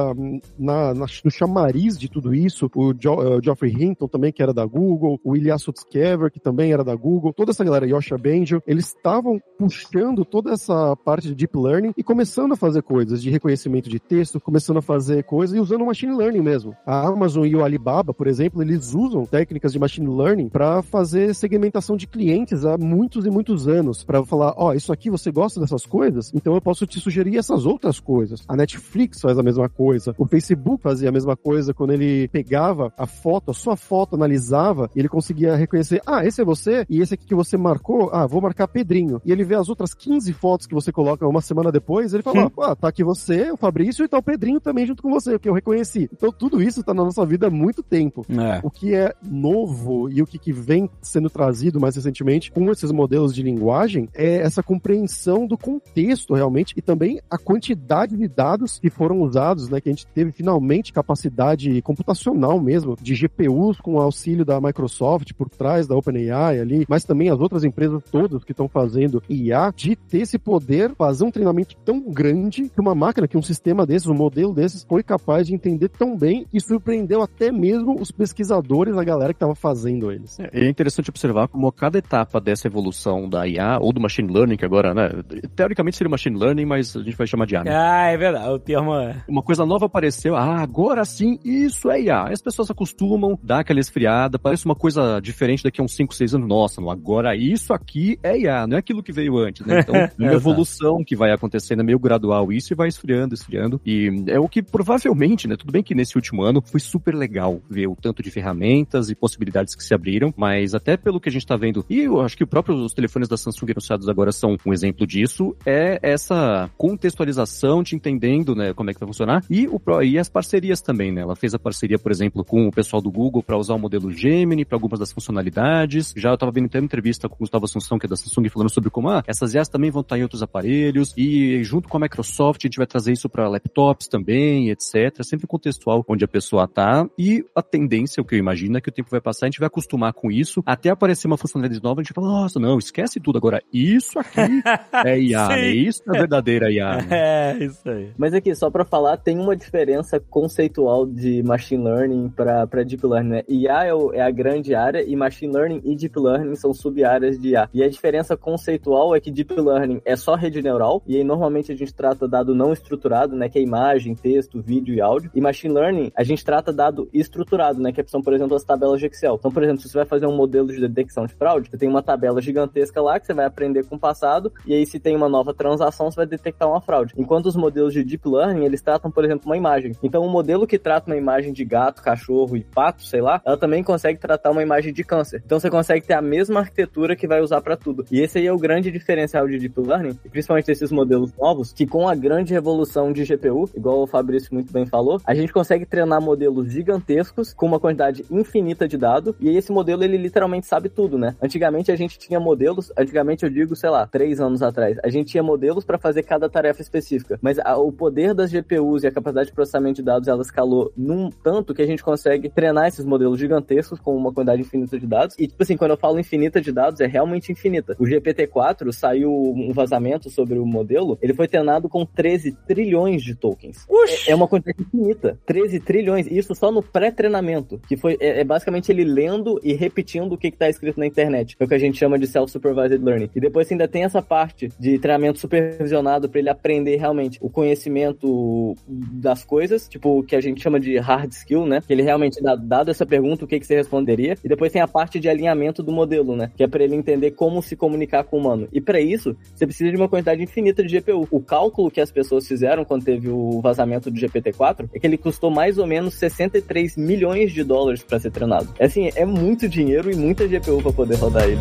[0.58, 2.70] na, na, no chamariz de tudo isso.
[2.74, 6.72] O jo, uh, Geoffrey Hinton também, que era da Google, o Ilya Sutskever, que também
[6.72, 11.34] era da Google, toda essa galera, Yosha Benjo, eles estavam puxando toda essa parte de
[11.34, 15.56] Deep Learning e começando a fazer coisas de reconhecimento de texto, começando a fazer coisas
[15.56, 16.76] e usando Machine Learning mesmo.
[16.86, 21.34] A Amazon e o Alibaba, por exemplo, eles usam técnicas de Machine Learning para fazer
[21.34, 25.30] segmentação de clientes há muitos e muitos anos, para falar, ó, oh, isso aqui você
[25.30, 28.42] gosta dessas coisas, então eu posso te sugerir essas outras coisas.
[28.48, 32.92] A Netflix faz a mesma coisa, o Facebook fazia a mesma coisa quando ele pegava
[32.96, 37.00] a foto, a sua foto, analisava, e ele conseguia reconhecer, ah, esse é você, e
[37.00, 39.20] esse aqui que você marcou, ah, vou marcar Pedrinho.
[39.24, 42.50] E ele vê as outras 15 fotos que você coloca uma semana depois, ele fala,
[42.60, 45.48] ah, tá aqui você, o Fabrício, e tá o Pedrinho também junto com você, que
[45.48, 46.08] eu reconheci.
[46.12, 48.24] Então tudo isso tá na nossa vida há muito tempo.
[48.30, 48.60] É.
[48.62, 52.90] O que é novo e o que, que vem sendo trazido mais recentemente com esses
[52.92, 58.78] modelos de linguagem é essa compreensão do contexto realmente e também a quantidade de dados
[58.78, 63.94] que foram usados, né, que a gente teve finalmente capacidade computacional mesmo, de GPUs com
[63.94, 68.44] o auxílio da Microsoft por trás da OpenAI ali, mas também as outras empresas todas
[68.44, 72.94] que estão fazendo IA, de ter esse poder, fazer um treinamento tão grande que uma
[72.94, 76.60] máquina, que um sistema desses, um modelo desses, foi capaz de entender tão bem e
[76.60, 80.38] surpreendeu até mesmo os pesquisadores, a galera que estava fazendo eles.
[80.38, 84.56] É, é interessante observar como cada etapa dessa evolução da IA, ou do machine learning,
[84.56, 85.10] que agora, né,
[85.54, 87.64] teoricamente seria machine learning, mas a gente vai chamar de IA.
[87.64, 87.70] Né?
[87.74, 89.16] Ah, é verdade, o termo é...
[89.28, 92.24] Uma coisa nova apareceu, ah, agora sim, isso é IA.
[92.24, 96.34] As pessoas acostumam, dá aquela esfriada, parece uma coisa diferente daqui a uns 5, 6
[96.34, 96.48] anos.
[96.48, 99.80] Nossa, não, agora isso aqui é IA, não é aquilo que veio antes, né?
[99.80, 103.80] Então, é uma evolução que vai acontecendo, é meio gradual isso e vai esfriando, esfriando.
[103.84, 105.56] E é o que provavelmente, né?
[105.56, 109.14] Tudo bem que nesse último ano foi super legal ver o tanto de ferramentas e
[109.14, 112.36] possibilidades que se abriram, mas até pelo que a gente tá vendo, e eu acho
[112.36, 116.70] que o próprio os telefones da Samsung anunciados agora são um exemplo disso, é essa
[116.76, 121.10] contextualização de entendendo, né, como é que vai funcionar e, o, e as parcerias também,
[121.10, 121.22] né?
[121.22, 124.12] Ela fez a parceria, por exemplo, com o pessoal do Google para usar o modelo
[124.12, 126.14] Gemini para algumas das funcionalidades.
[126.16, 128.48] Já eu tava vendo até uma entrevista com o Gustavo Assunção, que é da Samsung,
[128.48, 131.96] falando sobre como ah, essas IAs também vão estar em outros aparelhos e junto com
[131.96, 135.22] a Microsoft a gente vai trazer isso para laptops também, etc.
[135.22, 138.88] Sempre contextual onde a pessoa tá e a tendência, o que eu imagino, é que
[138.88, 142.00] o tempo vai passar, a gente vai acostumar com isso, até aparecer uma funcionalidade nova,
[142.00, 143.60] a gente fala, nossa, não, esquece tudo agora.
[143.72, 144.40] Isso aqui
[145.04, 145.70] é IA, né?
[145.70, 146.96] Isso é verdadeira IA.
[146.96, 147.08] Né?
[147.30, 148.10] É, isso aí.
[148.16, 153.28] Mas aqui, só para falar, tem uma diferença conceitual de machine learning para deep learning,
[153.28, 153.42] né?
[153.48, 157.38] IA é, o, é, a grande área e machine learning e deep learning são sub-áreas
[157.38, 157.68] de IA.
[157.72, 161.72] E a diferença conceitual é que deep learning é só rede neural e aí normalmente
[161.72, 165.30] a gente trata dado não estruturado, né, que é imagem, texto, vídeo e áudio.
[165.34, 169.00] E machine learning, a gente trata dado estruturado, né, que são, por exemplo, as tabelas
[169.00, 169.36] de Excel.
[169.38, 171.88] Então, por exemplo, se você vai fazer um modelo de detecção de fraude, você tem
[171.88, 175.16] uma tabela gigantesca lá que você vai aprender com o passado e aí se tem
[175.16, 177.14] uma nova transação, você vai detectar uma fraude.
[177.16, 179.92] Enquanto os modelos de deep learning, eles tratam, por exemplo, uma imagem.
[180.02, 183.56] Então, um modelo que trata uma imagem de gato, cachorro e pato, sei lá, ela
[183.56, 185.42] também consegue tratar uma imagem de câncer.
[185.44, 188.04] Então, você consegue ter a mesma arquitetura que vai usar para tudo.
[188.10, 191.86] E esse aí é o grande diferencial de deep learning, principalmente desses modelos novos, que
[191.86, 195.86] com a grande revolução de GPU, igual o Fabrício muito bem falou, a gente consegue
[195.86, 200.88] treinar modelos gigantescos com uma quantidade infinita de dados, e esse modelo ele literalmente sabe
[200.88, 201.34] tudo, né?
[201.42, 205.30] Antigamente a gente tinha modelos, antigamente eu digo, sei lá, três anos atrás, a gente
[205.30, 209.12] tinha modelos para fazer cada tarefa específica, mas a, o poder das GPUs e a
[209.20, 213.04] capacidade de processamento de dados ela escalou num tanto que a gente consegue treinar esses
[213.04, 215.36] modelos gigantescos com uma quantidade infinita de dados.
[215.38, 217.96] E, tipo assim, quando eu falo infinita de dados, é realmente infinita.
[217.98, 223.34] O GPT-4 saiu um vazamento sobre o modelo, ele foi treinado com 13 trilhões de
[223.34, 223.86] tokens.
[224.26, 225.38] É, é, uma quantidade infinita.
[225.46, 226.26] 13 trilhões.
[226.26, 230.48] Isso só no pré-treinamento, que foi é, é, basicamente ele lendo e repetindo o que
[230.48, 231.56] está escrito na internet.
[231.58, 233.30] É o que a gente chama de self-supervised learning.
[233.34, 238.74] E depois ainda tem essa parte de treinamento supervisionado para ele aprender realmente o conhecimento
[239.10, 241.80] das coisas, tipo, que a gente chama de hard skill, né?
[241.86, 244.36] Que ele realmente, dado essa pergunta, o que, que você responderia.
[244.44, 246.50] E depois tem a parte de alinhamento do modelo, né?
[246.56, 248.68] Que é para ele entender como se comunicar com o humano.
[248.72, 251.26] E para isso, você precisa de uma quantidade infinita de GPU.
[251.30, 255.18] O cálculo que as pessoas fizeram quando teve o vazamento do GPT-4 é que ele
[255.18, 258.72] custou mais ou menos 63 milhões de dólares para ser treinado.
[258.78, 261.60] É assim, é muito dinheiro e muita GPU para poder rodar ele.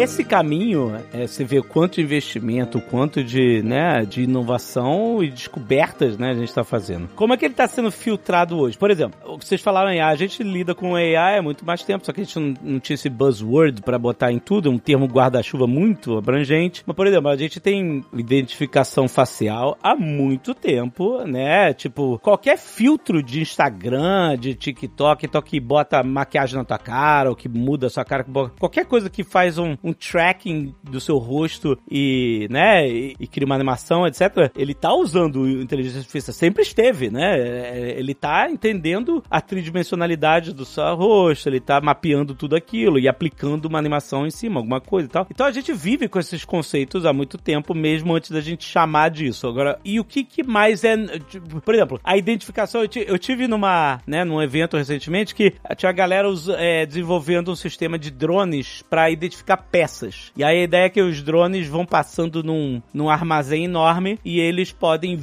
[0.00, 6.30] Esse caminho, é, você vê quanto investimento, quanto de, né, de inovação e descobertas, né,
[6.30, 7.08] a gente está fazendo.
[7.14, 8.78] Como é que ele está sendo filtrado hoje?
[8.78, 11.82] Por exemplo, o que vocês falaram AI, a gente lida com AI há muito mais
[11.82, 14.78] tempo, só que a gente não, não tinha esse buzzword para botar em tudo, um
[14.78, 16.82] termo guarda-chuva muito abrangente.
[16.86, 21.72] Mas, por exemplo, a gente tem identificação facial há muito tempo, né?
[21.74, 27.36] Tipo, qualquer filtro de Instagram, de TikTok, então que bota maquiagem na tua cara, ou
[27.36, 28.24] que muda a sua cara,
[28.58, 33.46] qualquer coisa que faz um, um tracking do seu rosto e, né, e, e, cria
[33.46, 37.38] uma animação, etc., ele tá usando inteligência artificial, sempre esteve, né?
[37.38, 43.08] É, ele tá entendendo a tridimensionalidade do seu rosto, ele tá mapeando tudo aquilo e
[43.08, 45.26] aplicando uma animação em cima, alguma coisa e tal.
[45.30, 49.10] Então a gente vive com esses conceitos há muito tempo, mesmo antes da gente chamar
[49.10, 49.46] disso.
[49.46, 54.00] Agora, e o que, que mais é, tipo, por exemplo, a identificação, eu, tive numa,
[54.06, 59.10] né, num evento recentemente que tinha a galera é, desenvolvendo um sistema de drones para
[59.10, 60.30] identificar peças.
[60.36, 64.38] E aí a ideia é que os drones vão passando num, num armazém enorme e
[64.38, 65.18] eles podem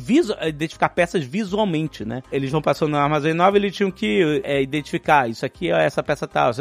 [0.47, 2.23] identificar peças visualmente, né?
[2.31, 5.85] Eles vão passando no armazém enorme e eles tinham que é, identificar isso aqui é
[5.85, 6.51] essa peça tal.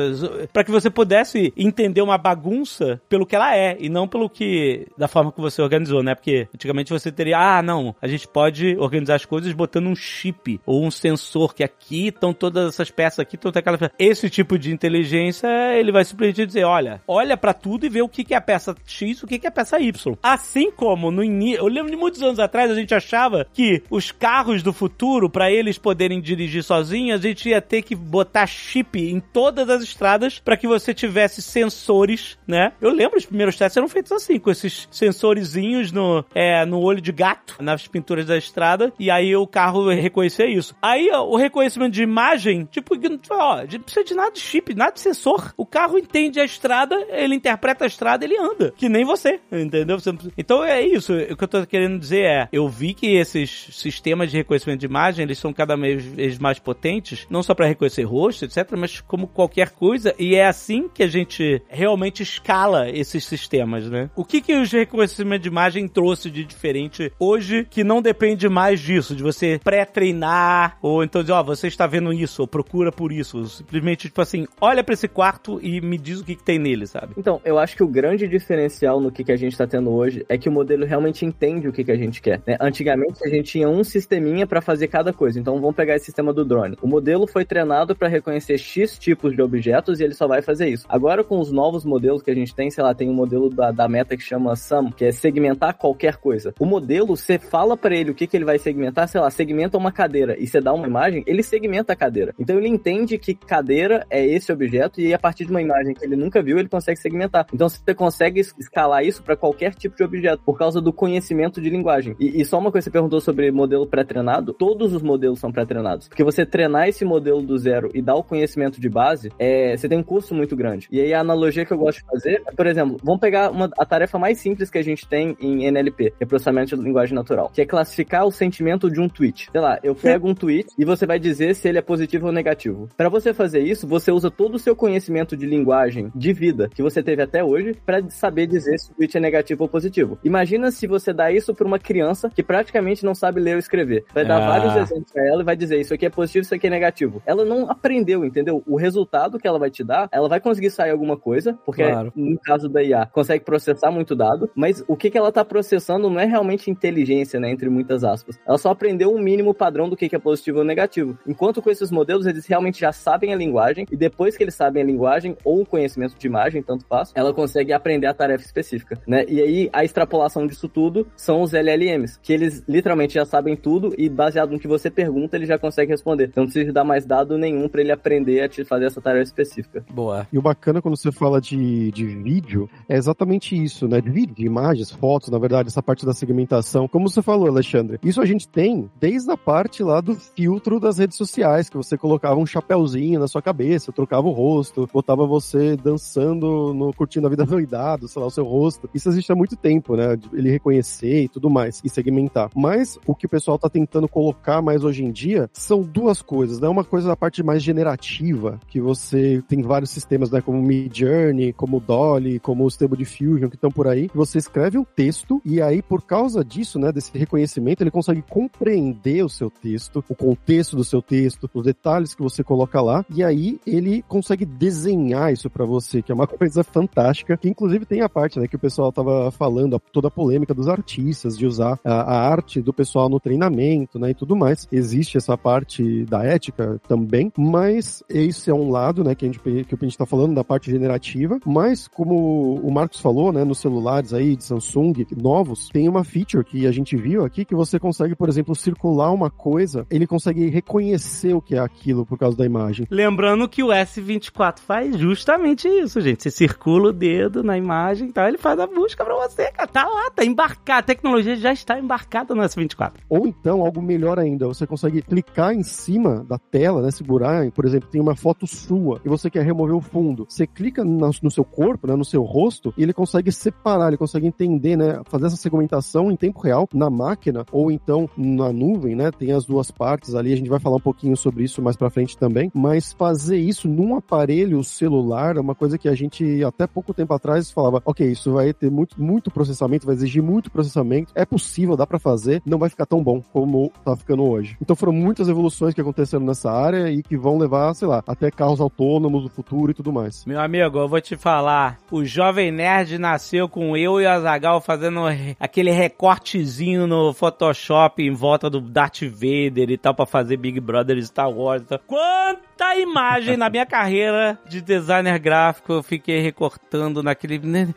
[0.53, 4.87] para que você pudesse entender uma bagunça pelo que ela é e não pelo que
[4.99, 6.15] da forma que você organizou, né?
[6.15, 10.61] Porque antigamente você teria, ah, não, a gente pode organizar as coisas botando um chip
[10.67, 14.71] ou um sensor que aqui estão todas essas peças aqui, estão aquela esse tipo de
[14.71, 18.37] inteligência, ele vai simplesmente dizer, olha, olha para tudo e vê o que que é
[18.37, 20.17] a peça X, o que que é a peça Y.
[20.23, 24.11] Assim como no início, eu lembro de muitos anos atrás a gente achava que os
[24.11, 28.99] carros do futuro, para eles poderem dirigir sozinhos, a gente ia ter que botar chip
[28.99, 32.73] em todas as estradas para que você tivesse sensores, né?
[32.81, 37.01] Eu lembro os primeiros testes eram feitos assim, com esses sensorizinhos no, é, no olho
[37.01, 40.75] de gato, nas pinturas da estrada, e aí o carro reconhecia isso.
[40.81, 42.95] Aí ó, o reconhecimento de imagem, tipo,
[43.31, 45.53] ó, não precisa de nada de chip, nada de sensor.
[45.57, 48.73] O carro entende a estrada, ele interpreta a estrada, ele anda.
[48.77, 49.99] Que nem você, entendeu?
[50.37, 51.13] Então é isso.
[51.15, 54.87] O que eu tô querendo dizer é, eu vi que esses sistemas de reconhecimento de
[54.87, 59.27] imagem, eles são cada vez mais potentes, não só para reconhecer rosto, etc, mas como
[59.27, 64.11] qualquer coisa, e é assim que a gente realmente escala esses sistemas, né?
[64.15, 68.81] O que que os reconhecimentos de imagem trouxe de diferente hoje que não depende mais
[68.81, 72.93] disso, de você pré-treinar, ou então dizer, ó, oh, você está vendo isso, ou procura
[72.93, 76.43] por isso, simplesmente, tipo assim, olha para esse quarto e me diz o que, que,
[76.43, 77.15] tem nele, sabe?
[77.17, 80.25] Então, eu acho que o grande diferencial no que, que a gente tá tendo hoje
[80.29, 82.41] é que o modelo realmente entende o que, que a gente quer.
[82.47, 82.57] Né?
[82.61, 85.39] Antigamente, a gente tinha um sisteminha para fazer cada coisa.
[85.39, 86.77] Então, vamos pegar esse sistema do drone.
[86.83, 90.69] O modelo foi treinado para reconhecer X tipos de objetos e ele só vai fazer
[90.69, 90.87] isso.
[90.89, 93.71] Agora, com os novos modelos que a gente tem, sei lá, tem um modelo da,
[93.71, 96.55] da Meta que chama SAM, que é segmentar qualquer coisa.
[96.59, 99.79] O modelo, você fala para ele o que, que ele vai segmentar, sei lá, segmenta
[99.79, 102.35] uma cadeira e você dá uma imagem, ele segmenta a cadeira.
[102.39, 106.05] Então, ele entende que cadeira é esse objeto e a partir de uma imagem que
[106.05, 107.46] ele nunca viu, ele consegue segmentar.
[107.53, 111.71] Então você consegue escalar isso para qualquer tipo de objeto por causa do conhecimento de
[111.71, 112.17] linguagem.
[112.19, 116.09] E, e só uma coisa você perguntou sobre modelo pré-treinado, todos os modelos são pré-treinados,
[116.09, 119.89] porque você treinar esse modelo do zero e dar o conhecimento de base, é, você
[119.89, 120.89] tem um custo muito grande.
[120.91, 123.71] E aí a analogia que eu gosto de fazer, é, por exemplo, vamos pegar uma,
[123.79, 127.15] a tarefa mais simples que a gente tem em NLP, que é processamento de linguagem
[127.15, 129.49] natural, que é classificar o sentimento de um tweet.
[129.51, 132.33] Sei lá, eu pego um tweet e você vai dizer se ele é positivo ou
[132.33, 132.89] negativo.
[132.97, 136.83] Para você fazer isso, você usa todo o seu conhecimento de linguagem de vida que
[136.83, 140.19] você teve até hoje para saber dizer se o tweet é negativo ou positivo.
[140.25, 144.05] Imagina se você dá isso para uma criança que praticamente não sabe ler ou escrever.
[144.15, 144.47] Vai dar ah.
[144.47, 147.23] vários exemplos para ela e vai dizer isso aqui é positivo, isso aqui é negativo.
[147.27, 148.63] Ela não aprendeu, entendeu?
[148.67, 152.13] O resultado que ela vai te dar, ela vai conseguir sair alguma coisa, porque claro.
[152.15, 156.09] no caso da IA, consegue processar muito dado, mas o que, que ela tá processando
[156.11, 158.39] não é realmente inteligência, né, entre muitas aspas.
[158.47, 161.19] Ela só aprendeu um mínimo padrão do que, que é positivo ou negativo.
[161.27, 164.83] Enquanto com esses modelos, eles realmente já sabem a linguagem e depois que eles sabem
[164.83, 168.99] a linguagem ou o conhecimento de imagem, tanto faz, ela consegue aprender a tarefa específica,
[169.07, 169.25] né?
[169.29, 173.95] E aí a extrapolação disso tudo são os LLMs, que eles literalmente já sabem tudo
[173.97, 176.29] e baseado no que você pergunta, ele já consegue responder.
[176.29, 179.25] Então não precisa dar mais dado nenhum para ele aprender a te fazer essa tarefa
[179.25, 179.85] específica.
[179.91, 180.27] Boa.
[180.33, 184.01] E o bacana quando você fala de, de vídeo é exatamente isso, né?
[184.01, 186.89] De vídeo, de imagens, fotos, na verdade, essa parte da segmentação.
[186.89, 190.99] Como você falou, Alexandre, isso a gente tem desde a parte lá do filtro das
[190.99, 195.77] redes sociais, que você colocava um chapéuzinho na sua cabeça, trocava o rosto, botava você
[195.77, 198.91] dançando, no, curtindo a vida doidado, sei lá, o seu rosto.
[198.93, 200.19] Isso existe há muito tempo, né?
[200.33, 202.51] Ele reconhecer e tudo mais, e segmentar.
[202.55, 206.61] Mas o que o pessoal tá tentando colocar mais hoje em dia são duas coisas,
[206.61, 206.69] né?
[206.69, 210.41] Uma coisa da parte mais generativa, que você tem vários sistemas, né?
[210.41, 214.11] Como Midjourney, como Dolly, como o Stable Diffusion, que estão por aí.
[214.15, 216.93] Você escreve um texto e aí, por causa disso, né?
[216.93, 222.15] Desse reconhecimento, ele consegue compreender o seu texto, o contexto do seu texto, os detalhes
[222.15, 226.27] que você coloca lá, e aí ele consegue desenhar isso para você, que é uma
[226.29, 230.09] coisa fantástica fantástica, que inclusive tem a parte, né, que o pessoal tava falando, toda
[230.09, 234.15] a polêmica dos artistas, de usar a, a arte do pessoal no treinamento, né, e
[234.15, 234.67] tudo mais.
[234.71, 239.39] Existe essa parte da ética também, mas esse é um lado, né, que a gente,
[239.39, 243.59] que a gente tá falando da parte generativa, mas como o Marcos falou, né, nos
[243.59, 247.79] celulares aí de Samsung novos, tem uma feature que a gente viu aqui que você
[247.79, 252.37] consegue, por exemplo, circular uma coisa, ele consegue reconhecer o que é aquilo por causa
[252.37, 252.87] da imagem.
[252.91, 256.23] Lembrando que o S24 faz justamente isso, gente.
[256.23, 259.69] Você circula dedo na imagem, então ele faz a busca pra você, cara.
[259.69, 260.81] Tá lá, tá embarcado.
[260.81, 262.95] A tecnologia já está embarcada no S24.
[263.09, 267.65] Ou então, algo melhor ainda, você consegue clicar em cima da tela, né, segurar, por
[267.65, 270.27] exemplo, tem uma foto sua e você quer remover o fundo.
[270.29, 274.27] Você clica no, seu corpo, né, no seu rosto, e ele consegue separar, ele consegue
[274.27, 279.11] entender, né, fazer essa segmentação em tempo real na máquina ou então na nuvem, né?
[279.11, 281.91] Tem as duas partes ali, a gente vai falar um pouquinho sobre isso mais para
[281.91, 286.67] frente também, mas fazer isso num aparelho celular é uma coisa que a gente até
[286.77, 291.11] pouco tempo atrás falava, OK, isso vai ter muito muito processamento, vai exigir muito processamento.
[291.15, 294.59] É possível, dá para fazer, não vai ficar tão bom como tá ficando hoje.
[294.61, 298.31] Então foram muitas evoluções que aconteceram nessa área e que vão levar, sei lá, até
[298.31, 300.27] carros autônomos no futuro e tudo mais.
[300.27, 304.61] Meu amigo, eu vou te falar, o jovem nerd nasceu com eu e a Zagal
[304.61, 305.01] fazendo
[305.41, 311.03] aquele recortezinho no Photoshop em volta do Darth Vader e tal para fazer Big Brother
[311.07, 311.63] Star Wars.
[311.87, 316.67] Quanta imagem na minha carreira de designer gráfico eu fiquei recortando
[317.03, 317.39] naquele.
[317.39, 317.69] né?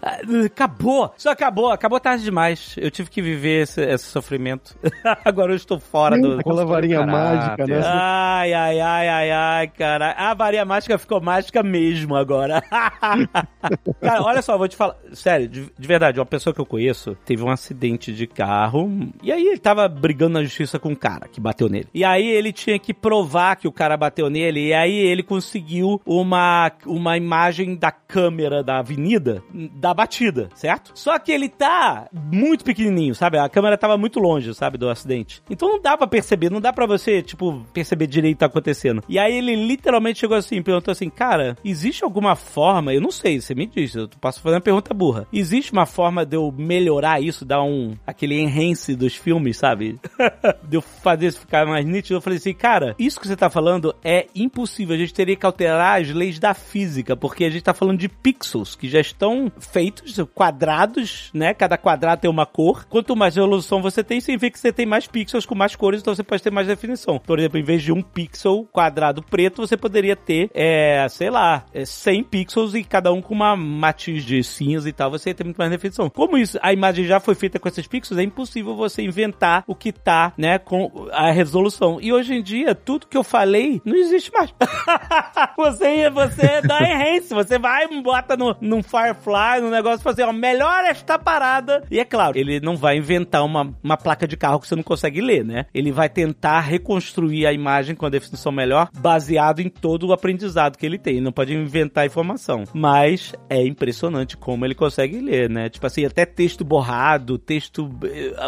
[0.46, 1.14] Acabou!
[1.18, 2.76] Isso acabou, acabou tarde demais.
[2.78, 4.76] Eu tive que viver esse, esse sofrimento.
[5.26, 6.40] Agora eu estou fora do.
[6.40, 7.82] Aquela varinha mágica, né?
[7.84, 10.12] Ai, ai, ai, ai, ai, cara.
[10.12, 12.62] A varinha mágica ficou mágica mesmo agora.
[14.02, 14.96] cara, olha só, vou te falar.
[15.14, 19.10] Sério, de, de, verdade, uma pessoa que eu conheço teve um acidente de carro.
[19.22, 21.88] E aí ele tava brigando na justiça com um cara que bateu nele.
[21.94, 24.68] E aí ele tinha que provar que o cara bateu nele.
[24.68, 30.92] E aí ele conseguiu uma, uma imagem da câmera da avenida da batida, certo?
[30.96, 33.38] Só que ele tá muito pequenininho, sabe?
[33.38, 35.42] A câmera tava muito longe, sabe, do acidente.
[35.50, 38.46] Então não dá para perceber, não dá para você, tipo, perceber direito o que tá
[38.48, 39.04] acontecendo.
[39.08, 43.40] E aí ele literalmente chegou assim, perguntou assim, cara, existe alguma forma, eu não sei,
[43.40, 45.28] você me diz, eu posso fazer uma pergunta burra.
[45.32, 50.00] Existe uma forma de eu melhorar isso, dar um, aquele enhance dos filmes, sabe?
[50.68, 52.16] de eu fazer isso ficar mais nítido?
[52.16, 55.46] Eu falei assim, cara, isso que você tá falando é impossível, a gente teria que
[55.46, 59.52] alterar as leis da física, porque a gente tá falando de pixels, que já estão
[59.60, 61.54] feitos, quadrados, né?
[61.54, 62.86] Cada quadrado tem uma cor.
[62.86, 66.16] Quanto mais resolução você tem, significa que você tem mais pixels com mais cores, então
[66.16, 67.20] você pode ter mais definição.
[67.20, 71.66] Por exemplo, em vez de um pixel quadrado preto, você poderia ter, é, sei lá,
[71.86, 75.44] 100 pixels e cada um com uma matiz de cinza e tal, você ia ter
[75.44, 76.10] muito mais definição.
[76.10, 79.76] Como isso, a imagem já foi feita com esses pixels, é impossível você inventar o
[79.76, 82.00] que tá, né, com a resolução.
[82.02, 84.54] E hoje em dia, tudo que eu falei não existe mais.
[85.58, 90.90] você, você dá enhance, você vai bota no, num Firefly, no negócio, fazer, ó, melhora
[90.90, 91.84] esta parada.
[91.90, 94.84] E é claro, ele não vai inventar uma, uma placa de carro que você não
[94.84, 95.66] consegue ler, né?
[95.74, 100.78] Ele vai tentar reconstruir a imagem com a definição melhor, baseado em todo o aprendizado
[100.78, 101.16] que ele tem.
[101.16, 102.64] Ele não pode inventar informação.
[102.74, 105.70] Mas é impressionante como ele consegue ler, né?
[105.70, 107.90] Tipo assim, até texto borrado, texto.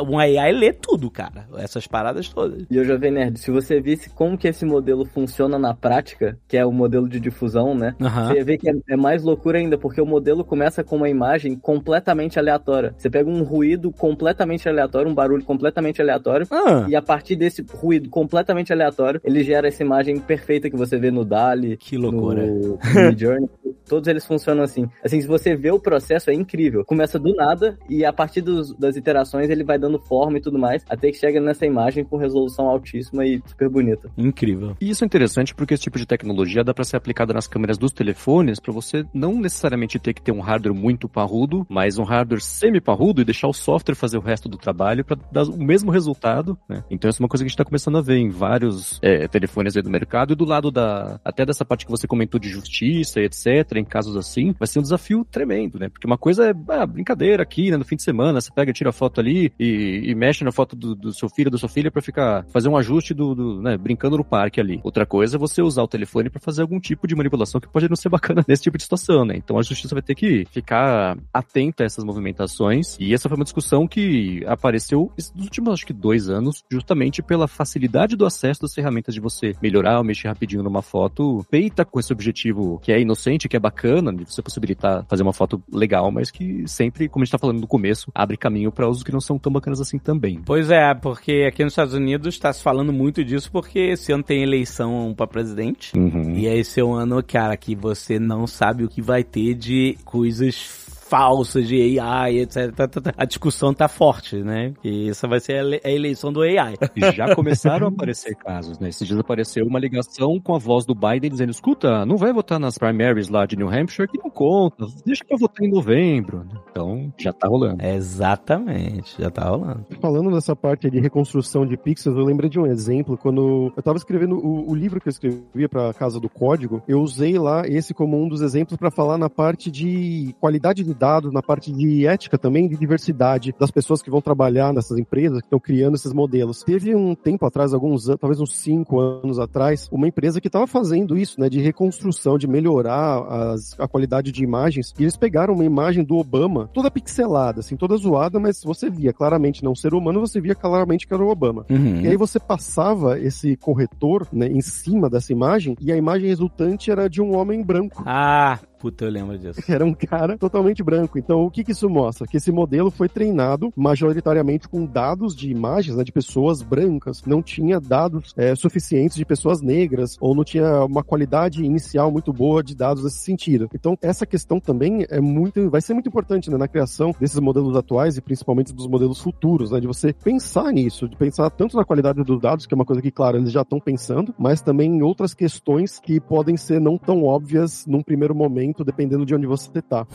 [0.07, 1.47] Um AI lê tudo, cara.
[1.57, 2.65] Essas paradas todas.
[2.69, 6.37] E eu já vi, Nerd, se você visse como que esse modelo funciona na prática,
[6.47, 7.95] que é o modelo de difusão, né?
[7.99, 8.27] Uhum.
[8.27, 11.55] Você vê que é, é mais loucura ainda, porque o modelo começa com uma imagem
[11.55, 12.93] completamente aleatória.
[12.97, 16.85] Você pega um ruído completamente aleatório, um barulho completamente aleatório, Ah.
[16.87, 21.11] e a partir desse ruído completamente aleatório, ele gera essa imagem perfeita que você vê
[21.11, 22.45] no DALI, Que loucura.
[22.45, 23.49] no, no Midjourney.
[23.87, 24.87] Todos eles funcionam assim.
[25.03, 26.83] Assim, se você vê o processo, é incrível.
[26.85, 30.57] Começa do nada e a partir dos- das iterações ele vai dando forma e tudo
[30.57, 34.09] mais, até que chega nessa imagem com resolução altíssima e super bonita.
[34.17, 34.75] Incrível.
[34.79, 37.77] E isso é interessante porque esse tipo de tecnologia dá para ser aplicada nas câmeras
[37.77, 42.03] dos telefones para você não necessariamente ter que ter um hardware muito parrudo, mas um
[42.03, 45.91] hardware semi-parrudo e deixar o software fazer o resto do trabalho para dar o mesmo
[45.91, 46.83] resultado, né?
[46.89, 49.27] Então isso é uma coisa que a gente tá começando a ver em vários é,
[49.27, 52.49] telefones aí do mercado e do lado da até dessa parte que você comentou de
[52.49, 53.25] justiça e
[53.61, 55.89] etc, em casos assim, vai ser um desafio tremendo, né?
[55.89, 58.89] Porque uma coisa é ah, brincadeira aqui, né, no fim de semana, você pega, tira
[58.89, 61.91] a foto ali e, e mexe na foto do, do seu filho, da sua filha
[61.91, 64.79] para ficar fazer um ajuste do, do né, brincando no parque ali.
[64.83, 67.87] Outra coisa é você usar o telefone para fazer algum tipo de manipulação que pode
[67.87, 69.35] não ser bacana nesse tipo de situação, né?
[69.37, 73.43] Então a justiça vai ter que ficar atenta a essas movimentações e essa foi uma
[73.43, 78.73] discussão que apareceu nos últimos, acho que dois anos, justamente pela facilidade do acesso das
[78.73, 82.99] ferramentas de você melhorar ou mexer rapidinho numa foto feita com esse objetivo que é
[82.99, 87.21] inocente, que é bacana de você possibilitar fazer uma foto legal, mas que sempre, como
[87.21, 89.81] a gente tá falando no começo, abre caminho para usos que não são tão bacanas
[89.81, 90.41] assim também.
[90.45, 94.23] Pois é, porque aqui nos Estados Unidos está se falando muito disso porque esse ano
[94.23, 95.97] tem eleição para presidente.
[95.97, 96.33] Uhum.
[96.33, 99.97] E esse é um ano, cara, que você não sabe o que vai ter de
[100.05, 102.71] coisas falsas de AI, etc.
[103.17, 104.73] A discussão tá forte, né?
[104.81, 106.75] E essa vai ser a ele- a eleição do AI.
[106.95, 108.87] E já começaram a aparecer casos, né?
[108.87, 112.57] Esses dias apareceu uma ligação com a voz do Biden dizendo: escuta, não vai votar
[112.61, 116.45] nas primaries lá de New Hampshire que não conta, deixa pra votar em novembro.
[116.71, 117.83] Então, já tá rolando.
[117.85, 119.85] Exatamente, já tá rolando.
[119.99, 123.17] Falando dessa parte de reconstrução de pixels, eu lembrei de um exemplo.
[123.17, 127.01] Quando eu tava escrevendo o, o livro que eu escrevia pra Casa do Código, eu
[127.01, 131.33] usei lá esse como um dos exemplos para falar na parte de qualidade de dados,
[131.33, 135.47] na parte de ética também, de diversidade das pessoas que vão trabalhar nessas empresas que
[135.47, 136.63] estão criando esses modelos.
[136.63, 140.67] Teve um tempo atrás, alguns anos, talvez uns cinco anos atrás, uma empresa que estava
[140.67, 143.23] fazendo isso, né, de reconstrução, de melhorar
[143.53, 144.93] as- a qualidade de imagens.
[144.99, 149.11] E eles pegaram uma imagem do Obama, toda pixelada, assim, toda zoada, mas você via
[149.11, 151.65] claramente não ser humano, você via claramente que era o Obama.
[151.69, 152.01] Uhum.
[152.01, 156.91] E aí você passava esse corretor né, em cima dessa imagem e a imagem resultante
[156.91, 158.03] era de um homem branco.
[158.05, 159.61] Ah, puta, eu lembro disso.
[159.71, 161.19] Era um cara totalmente branco.
[161.19, 162.25] Então, o que, que isso mostra?
[162.25, 167.21] Que esse modelo foi treinado majoritariamente com dados de imagens né, de pessoas brancas.
[167.25, 172.33] Não tinha dados é, suficientes de pessoas negras, ou não tinha uma qualidade inicial muito
[172.33, 173.69] boa de dados nesse sentido.
[173.73, 177.75] Então, essa questão também é muito, vai ser muito importante né, na criação desses modelos
[177.75, 179.79] atuais e principalmente dos modelos futuros, né?
[179.79, 183.01] De você pensar nisso, de pensar tanto na qualidade dos dados, que é uma coisa
[183.01, 186.97] que, claro, eles já estão pensando, mas também em outras questões que podem ser não
[186.97, 190.05] tão óbvias num primeiro momento, dependendo de onde você está.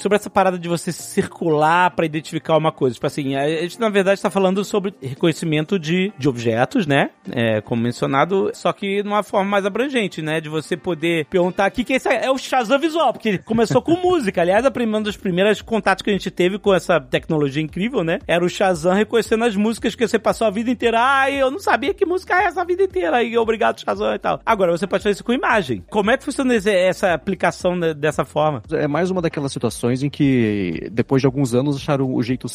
[0.00, 2.94] Sobre essa parada de você circular pra identificar uma coisa.
[2.94, 7.10] Tipo assim, a gente na verdade está falando sobre reconhecimento de, de objetos, né?
[7.30, 10.40] É, como mencionado, só que numa forma mais abrangente, né?
[10.40, 14.40] De você poder perguntar aqui que esse é o Shazam visual, porque começou com música.
[14.40, 18.18] Aliás, a primeira, dos primeiros contatos que a gente teve com essa tecnologia incrível, né?
[18.26, 20.98] Era o Shazam reconhecendo as músicas que você passou a vida inteira.
[21.00, 23.22] Ah, eu não sabia que música é essa a vida inteira.
[23.22, 24.40] E obrigado, Shazam e tal.
[24.44, 25.84] Agora, você pode fazer isso com imagem.
[25.88, 28.62] Como é que funciona essa aplicação né, dessa forma?
[28.72, 32.46] É mais uma daquelas situações em que, depois de alguns anos, acharam o jeito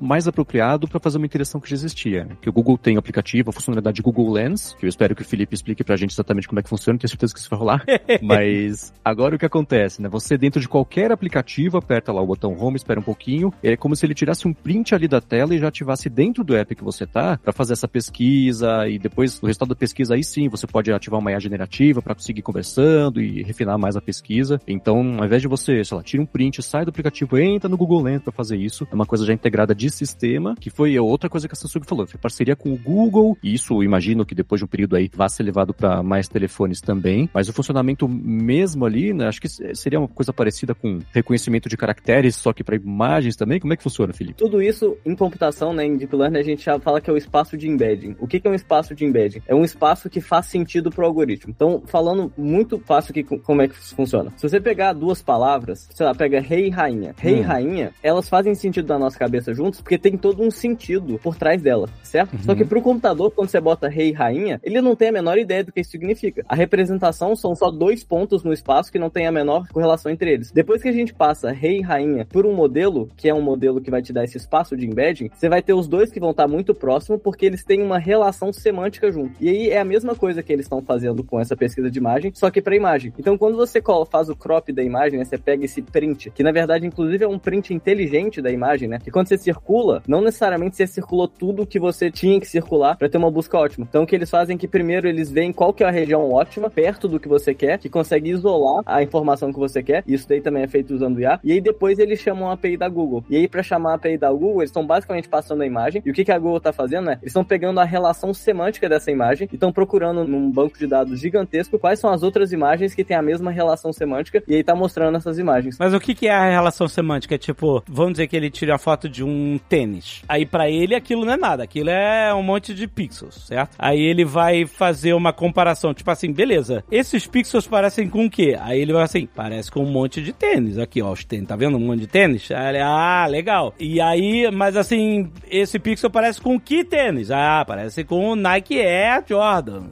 [0.00, 2.28] mais apropriado para fazer uma interação que já existia.
[2.40, 5.22] Que o Google tem o aplicativo, a funcionalidade de Google Lens, que eu espero que
[5.22, 7.58] o Felipe explique pra gente exatamente como é que funciona, tenho certeza que isso vai
[7.58, 7.84] rolar.
[8.22, 10.08] Mas agora o que acontece, né?
[10.08, 13.94] Você dentro de qualquer aplicativo aperta lá o botão Home, espera um pouquinho, é como
[13.94, 16.84] se ele tirasse um print ali da tela e já ativasse dentro do app que
[16.84, 20.66] você tá para fazer essa pesquisa e depois o resultado da pesquisa aí sim, você
[20.66, 24.60] pode ativar uma IA generativa para conseguir ir conversando e refinar mais a pesquisa.
[24.66, 27.76] Então, ao invés de você, sei lá, tira um print, sai do aplicativo, entra no
[27.76, 31.28] Google Lens para fazer isso, é uma coisa já integrada de sistema, que foi outra
[31.28, 34.60] coisa que a Samsung falou, foi parceria com o Google, e isso imagino que depois
[34.60, 38.84] de um período aí vá ser levado para mais telefones também, mas o funcionamento mesmo
[38.84, 42.76] ali, né, acho que seria uma coisa parecida com reconhecimento de caracteres, só que para
[42.76, 43.60] imagens também.
[43.60, 44.38] Como é que funciona, Felipe?
[44.38, 47.16] Tudo isso em computação, né, em Deep Learning, a gente já fala que é o
[47.16, 48.16] espaço de embedding.
[48.18, 49.42] O que é um espaço de embedding?
[49.46, 51.52] É um espaço que faz sentido pro algoritmo.
[51.54, 54.32] Então, falando muito fácil que, como é que funciona.
[54.36, 57.14] Se você pegar duas palavras, sei lá, pega rei e rainha.
[57.18, 57.42] Rei e Hum.
[57.42, 61.60] rainha, elas fazem sentido na nossa cabeça juntos porque tem todo um sentido por trás
[61.62, 62.36] dela, certo?
[62.42, 65.38] Só que pro computador, quando você bota rei e rainha, ele não tem a menor
[65.38, 66.44] ideia do que isso significa.
[66.48, 70.32] A representação são só dois pontos no espaço que não tem a menor correlação entre
[70.32, 70.50] eles.
[70.50, 73.80] Depois que a gente passa rei e rainha por um modelo, que é um modelo
[73.80, 76.30] que vai te dar esse espaço de embedding, você vai ter os dois que vão
[76.30, 79.32] estar muito próximos porque eles têm uma relação semântica junto.
[79.40, 82.32] E aí é a mesma coisa que eles estão fazendo com essa pesquisa de imagem,
[82.34, 83.12] só que para imagem.
[83.18, 86.49] Então quando você faz o crop da imagem, né, você pega esse print, que na
[86.52, 88.98] verdade inclusive é um print inteligente da imagem, né?
[88.98, 93.08] Que quando você circula, não necessariamente você circulou tudo que você tinha que circular para
[93.08, 93.86] ter uma busca ótima.
[93.88, 96.30] Então o que eles fazem é que primeiro eles veem qual que é a região
[96.30, 100.02] ótima, perto do que você quer, que consegue isolar a informação que você quer.
[100.06, 101.40] Isso daí também é feito usando IA.
[101.42, 103.24] E aí depois eles chamam a API da Google.
[103.28, 106.02] E aí para chamar a API da Google, eles estão basicamente passando a imagem.
[106.04, 107.18] E o que, que a Google tá fazendo, né?
[107.20, 111.20] Eles estão pegando a relação semântica dessa imagem e estão procurando num banco de dados
[111.20, 114.74] gigantesco quais são as outras imagens que têm a mesma relação semântica e aí tá
[114.74, 115.76] mostrando essas imagens.
[115.78, 117.34] Mas o que, que é a relação semântica?
[117.34, 120.22] É tipo, vamos dizer que ele tira a foto de um tênis.
[120.28, 123.76] Aí pra ele aquilo não é nada, aquilo é um monte de pixels, certo?
[123.78, 128.56] Aí ele vai fazer uma comparação, tipo assim, beleza, esses pixels parecem com o quê?
[128.60, 130.78] Aí ele vai assim, parece com um monte de tênis.
[130.78, 132.50] Aqui, ó, os tênis, tá vendo um monte de tênis?
[132.50, 133.74] Aí ele, ah, legal.
[133.78, 137.30] E aí, mas assim, esse pixel parece com que tênis?
[137.30, 139.84] Ah, parece com o Nike Air Jordan.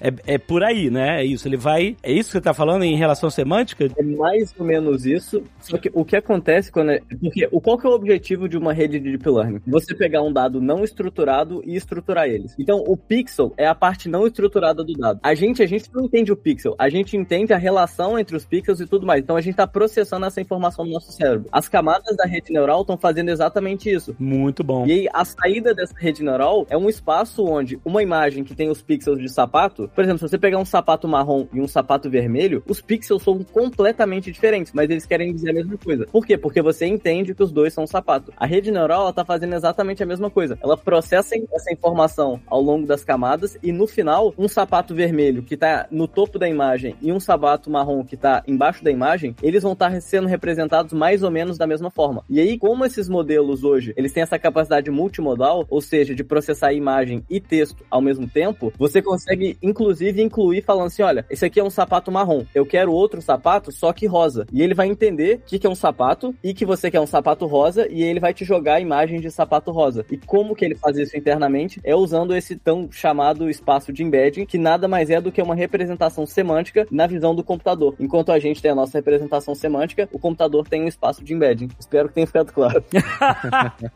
[0.00, 1.20] É, é por aí, né?
[1.20, 1.46] É isso.
[1.46, 1.96] Ele vai.
[2.02, 3.88] É isso que você tá falando em relação semântica?
[3.96, 7.00] É mais ou menos isso, só que o que acontece quando é.
[7.20, 9.60] Porque o, qual que é o objetivo de uma rede de deep learning?
[9.66, 12.54] Você pegar um dado não estruturado e estruturar eles.
[12.58, 15.20] Então, o pixel é a parte não estruturada do dado.
[15.22, 18.44] A gente, a gente não entende o pixel, a gente entende a relação entre os
[18.44, 19.22] pixels e tudo mais.
[19.22, 21.48] Então, a gente está processando essa informação no nosso cérebro.
[21.50, 24.14] As camadas da rede neural estão fazendo exatamente isso.
[24.18, 24.86] Muito bom.
[24.86, 28.70] E aí, a saída dessa rede neural é um espaço onde uma imagem que tem
[28.70, 32.08] os pixels de sapato, por exemplo, se você pegar um sapato marrom e um sapato
[32.10, 36.06] vermelho, os pixels são completamente diferentes, mas eles querem dizer a mesma coisa.
[36.06, 36.36] Por quê?
[36.36, 38.32] Porque você entende que os dois são sapato.
[38.36, 40.58] A rede neural, ela tá fazendo exatamente a mesma coisa.
[40.62, 45.56] Ela processa essa informação ao longo das camadas e no final, um sapato vermelho que
[45.56, 49.62] tá no topo da imagem e um sapato marrom que tá embaixo da imagem, eles
[49.62, 52.24] vão estar tá sendo representados mais ou menos da mesma forma.
[52.28, 56.72] E aí, como esses modelos hoje, eles têm essa capacidade multimodal, ou seja, de processar
[56.72, 61.60] imagem e texto ao mesmo tempo, você consegue inclusive incluir falando assim, olha, esse aqui
[61.60, 64.46] é um sapato marrom, eu quero outro sapato só que rosa.
[64.52, 67.06] E ele vai entender o que, que é um sapato e que você quer um
[67.06, 70.04] sapato rosa e ele vai te jogar a imagem de sapato rosa.
[70.10, 71.80] E como que ele faz isso internamente?
[71.82, 75.54] É usando esse tão chamado espaço de embedding, que nada mais é do que uma
[75.54, 77.94] representação semântica na visão do computador.
[77.98, 81.68] Enquanto a gente tem a nossa representação semântica, o computador tem um espaço de embedding.
[81.78, 82.84] Espero que tenha ficado claro.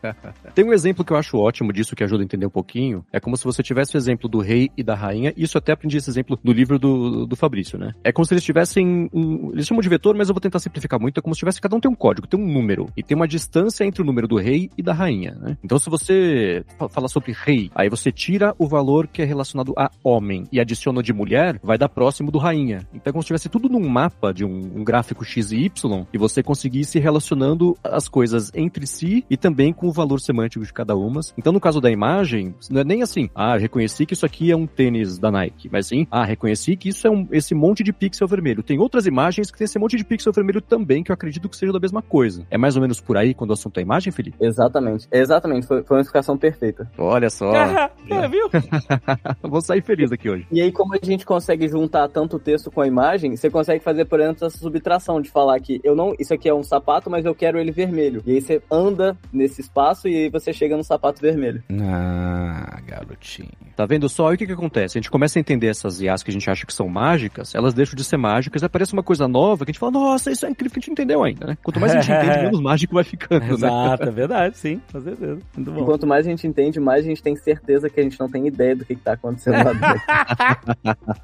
[0.55, 3.05] tem um exemplo que eu acho ótimo disso que ajuda a entender um pouquinho.
[3.11, 5.33] É como se você tivesse o exemplo do rei e da rainha.
[5.35, 7.93] Isso até aprendi esse exemplo no livro do, do Fabrício, né?
[8.03, 10.99] É como se eles tivessem um, eles chamam de vetor, mas eu vou tentar simplificar
[10.99, 11.18] muito.
[11.19, 13.27] É como se tivesse cada um tem um código, tem um número e tem uma
[13.27, 15.57] distância entre o número do rei e da rainha, né?
[15.61, 19.91] Então, se você fala sobre rei, aí você tira o valor que é relacionado a
[20.01, 22.87] homem e adiciona de mulher, vai dar próximo do rainha.
[22.93, 26.05] Então, é como se tivesse tudo num mapa de um, um gráfico x e y
[26.13, 30.71] e você conseguisse relacionando as coisas entre si e também com o valor semântico de
[30.71, 31.19] cada uma.
[31.37, 34.55] Então, no caso da imagem, não é nem assim, ah, reconheci que isso aqui é
[34.55, 37.91] um tênis da Nike, mas sim, ah, reconheci que isso é um, esse monte de
[37.91, 38.63] pixel vermelho.
[38.63, 41.57] Tem outras imagens que tem esse monte de pixel vermelho também, que eu acredito que
[41.57, 42.45] seja da mesma coisa.
[42.51, 44.37] É mais ou menos por aí quando o assunto é imagem, Felipe?
[44.39, 45.07] Exatamente.
[45.11, 45.65] Exatamente.
[45.65, 46.89] Foi, foi uma explicação perfeita.
[46.97, 47.51] Olha só.
[48.07, 48.49] é, viu?
[49.41, 50.45] Vou sair feliz aqui hoje.
[50.51, 53.83] E aí, como a gente consegue juntar tanto o texto com a imagem, você consegue
[53.83, 56.13] fazer, por exemplo, essa subtração de falar que eu não.
[56.19, 58.21] Isso aqui é um sapato, mas eu quero ele vermelho.
[58.25, 61.63] E aí você anda nesse espaço e aí você chega no sapato vermelho.
[61.81, 63.49] Ah, garotinho.
[63.79, 64.33] Tá vendo só?
[64.33, 64.97] E o que que acontece?
[64.97, 67.73] A gente começa a entender essas IAs que a gente acha que são mágicas, elas
[67.73, 70.49] deixam de ser mágicas, aparece uma coisa nova que a gente fala, nossa, isso é
[70.49, 71.57] incrível que a gente entendeu ainda, né?
[71.63, 73.53] Quanto mais a gente entende, menos mágico vai ficando, né?
[73.53, 75.39] Exato, é verdade, sim, com certeza.
[75.55, 75.81] Muito bom.
[75.81, 78.29] E quanto mais a gente entende, mais a gente tem certeza que a gente não
[78.29, 80.03] tem ideia do que, que tá acontecendo lá dentro.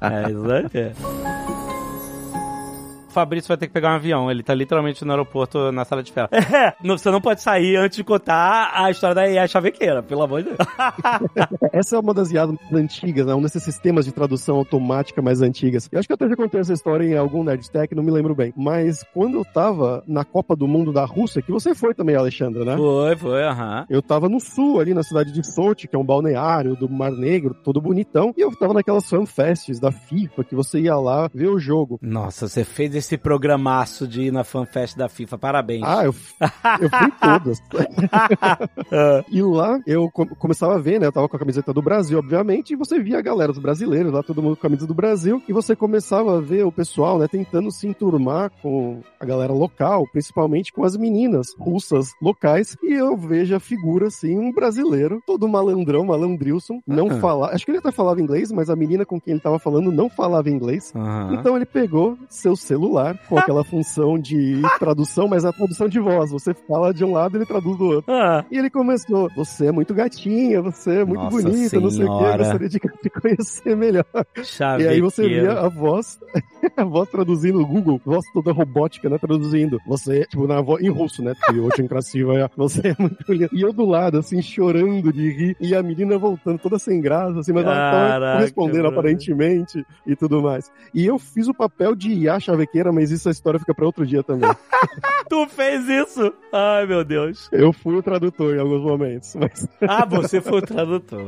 [0.00, 0.82] é, isso aí.
[1.52, 1.55] É.
[3.16, 4.30] Fabrício vai ter que pegar um avião.
[4.30, 6.28] Ele tá literalmente no aeroporto na sala de espera.
[6.30, 10.42] É, você não pode sair antes de contar a história da IA chavequeira, pelo amor
[10.42, 10.58] de Deus.
[11.72, 13.34] Essa é uma das IAs antigas, né?
[13.34, 15.88] Um desses sistemas de tradução automática mais antigas.
[15.90, 18.10] Eu acho que eu até já contei essa história em algum Nerd Tech, não me
[18.10, 18.52] lembro bem.
[18.54, 22.66] Mas quando eu tava na Copa do Mundo da Rússia, que você foi também, Alexandre,
[22.66, 22.76] né?
[22.76, 23.86] Foi, foi, aham.
[23.88, 27.12] Eu tava no sul, ali na cidade de Sochi, que é um balneário do Mar
[27.12, 28.34] Negro, todo bonitão.
[28.36, 31.98] E eu tava naquelas fanfests da FIFA, que você ia lá ver o jogo.
[32.02, 35.38] Nossa, você fez esse esse programaço de ir na FanFest da FIFA.
[35.38, 35.82] Parabéns.
[35.84, 36.14] Ah, eu,
[36.80, 37.62] eu fui todas.
[39.30, 41.06] e lá eu começava a ver, né?
[41.06, 44.12] Eu tava com a camiseta do Brasil, obviamente, e você via a galera dos brasileiros
[44.12, 47.18] lá, todo mundo com a camisa do Brasil, e você começava a ver o pessoal,
[47.18, 52.92] né, tentando se enturmar com a galera local, principalmente com as meninas russas locais, e
[52.92, 57.20] eu vejo a figura, assim, um brasileiro, todo malandrão, malandrilson, não uhum.
[57.20, 59.92] falava, acho que ele até falava inglês, mas a menina com quem ele tava falando
[59.92, 61.34] não falava inglês, uhum.
[61.34, 66.00] então ele pegou seu celular celular, com aquela função de tradução, mas a tradução de
[66.00, 66.30] voz.
[66.30, 68.12] Você fala de um lado, ele traduz do outro.
[68.12, 68.44] Ah.
[68.50, 71.84] E ele começou, você é muito gatinha, você é muito Nossa bonita, senhora.
[71.84, 74.04] não sei o quê, gostaria de te conhecer melhor.
[74.42, 74.84] Chave.
[74.84, 76.18] E aí você via a voz,
[76.76, 79.80] a voz traduzindo no Google, voz toda robótica, né, traduzindo.
[79.86, 82.96] Você, é, tipo, na voz, em russo, né, porque hoje em crassiva, é, você é
[82.98, 83.50] muito linda.
[83.52, 87.40] E eu do lado, assim, chorando de rir, e a menina voltando toda sem graça,
[87.40, 90.70] assim, mas Caraca, ela tava respondendo aparentemente e tudo mais.
[90.94, 94.06] E eu fiz o papel de Iá Chavequeira mas isso a história fica para outro
[94.06, 94.50] dia também.
[95.28, 96.32] tu fez isso?
[96.52, 97.48] Ai, meu Deus.
[97.52, 99.68] Eu fui o tradutor em alguns momentos, mas...
[99.86, 101.20] ah, você foi o tradutor.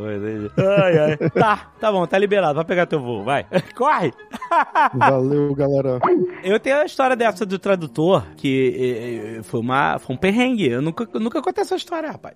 [0.56, 1.30] Ai, ai.
[1.30, 2.54] Tá, tá bom, tá liberado.
[2.54, 3.46] Vai pegar teu voo, vai.
[3.74, 4.12] Corre!
[4.94, 6.00] Valeu, galera.
[6.42, 10.68] Eu tenho a história dessa do tradutor, que foi, uma, foi um perrengue.
[10.68, 12.34] Eu nunca, nunca contei essa história, rapaz.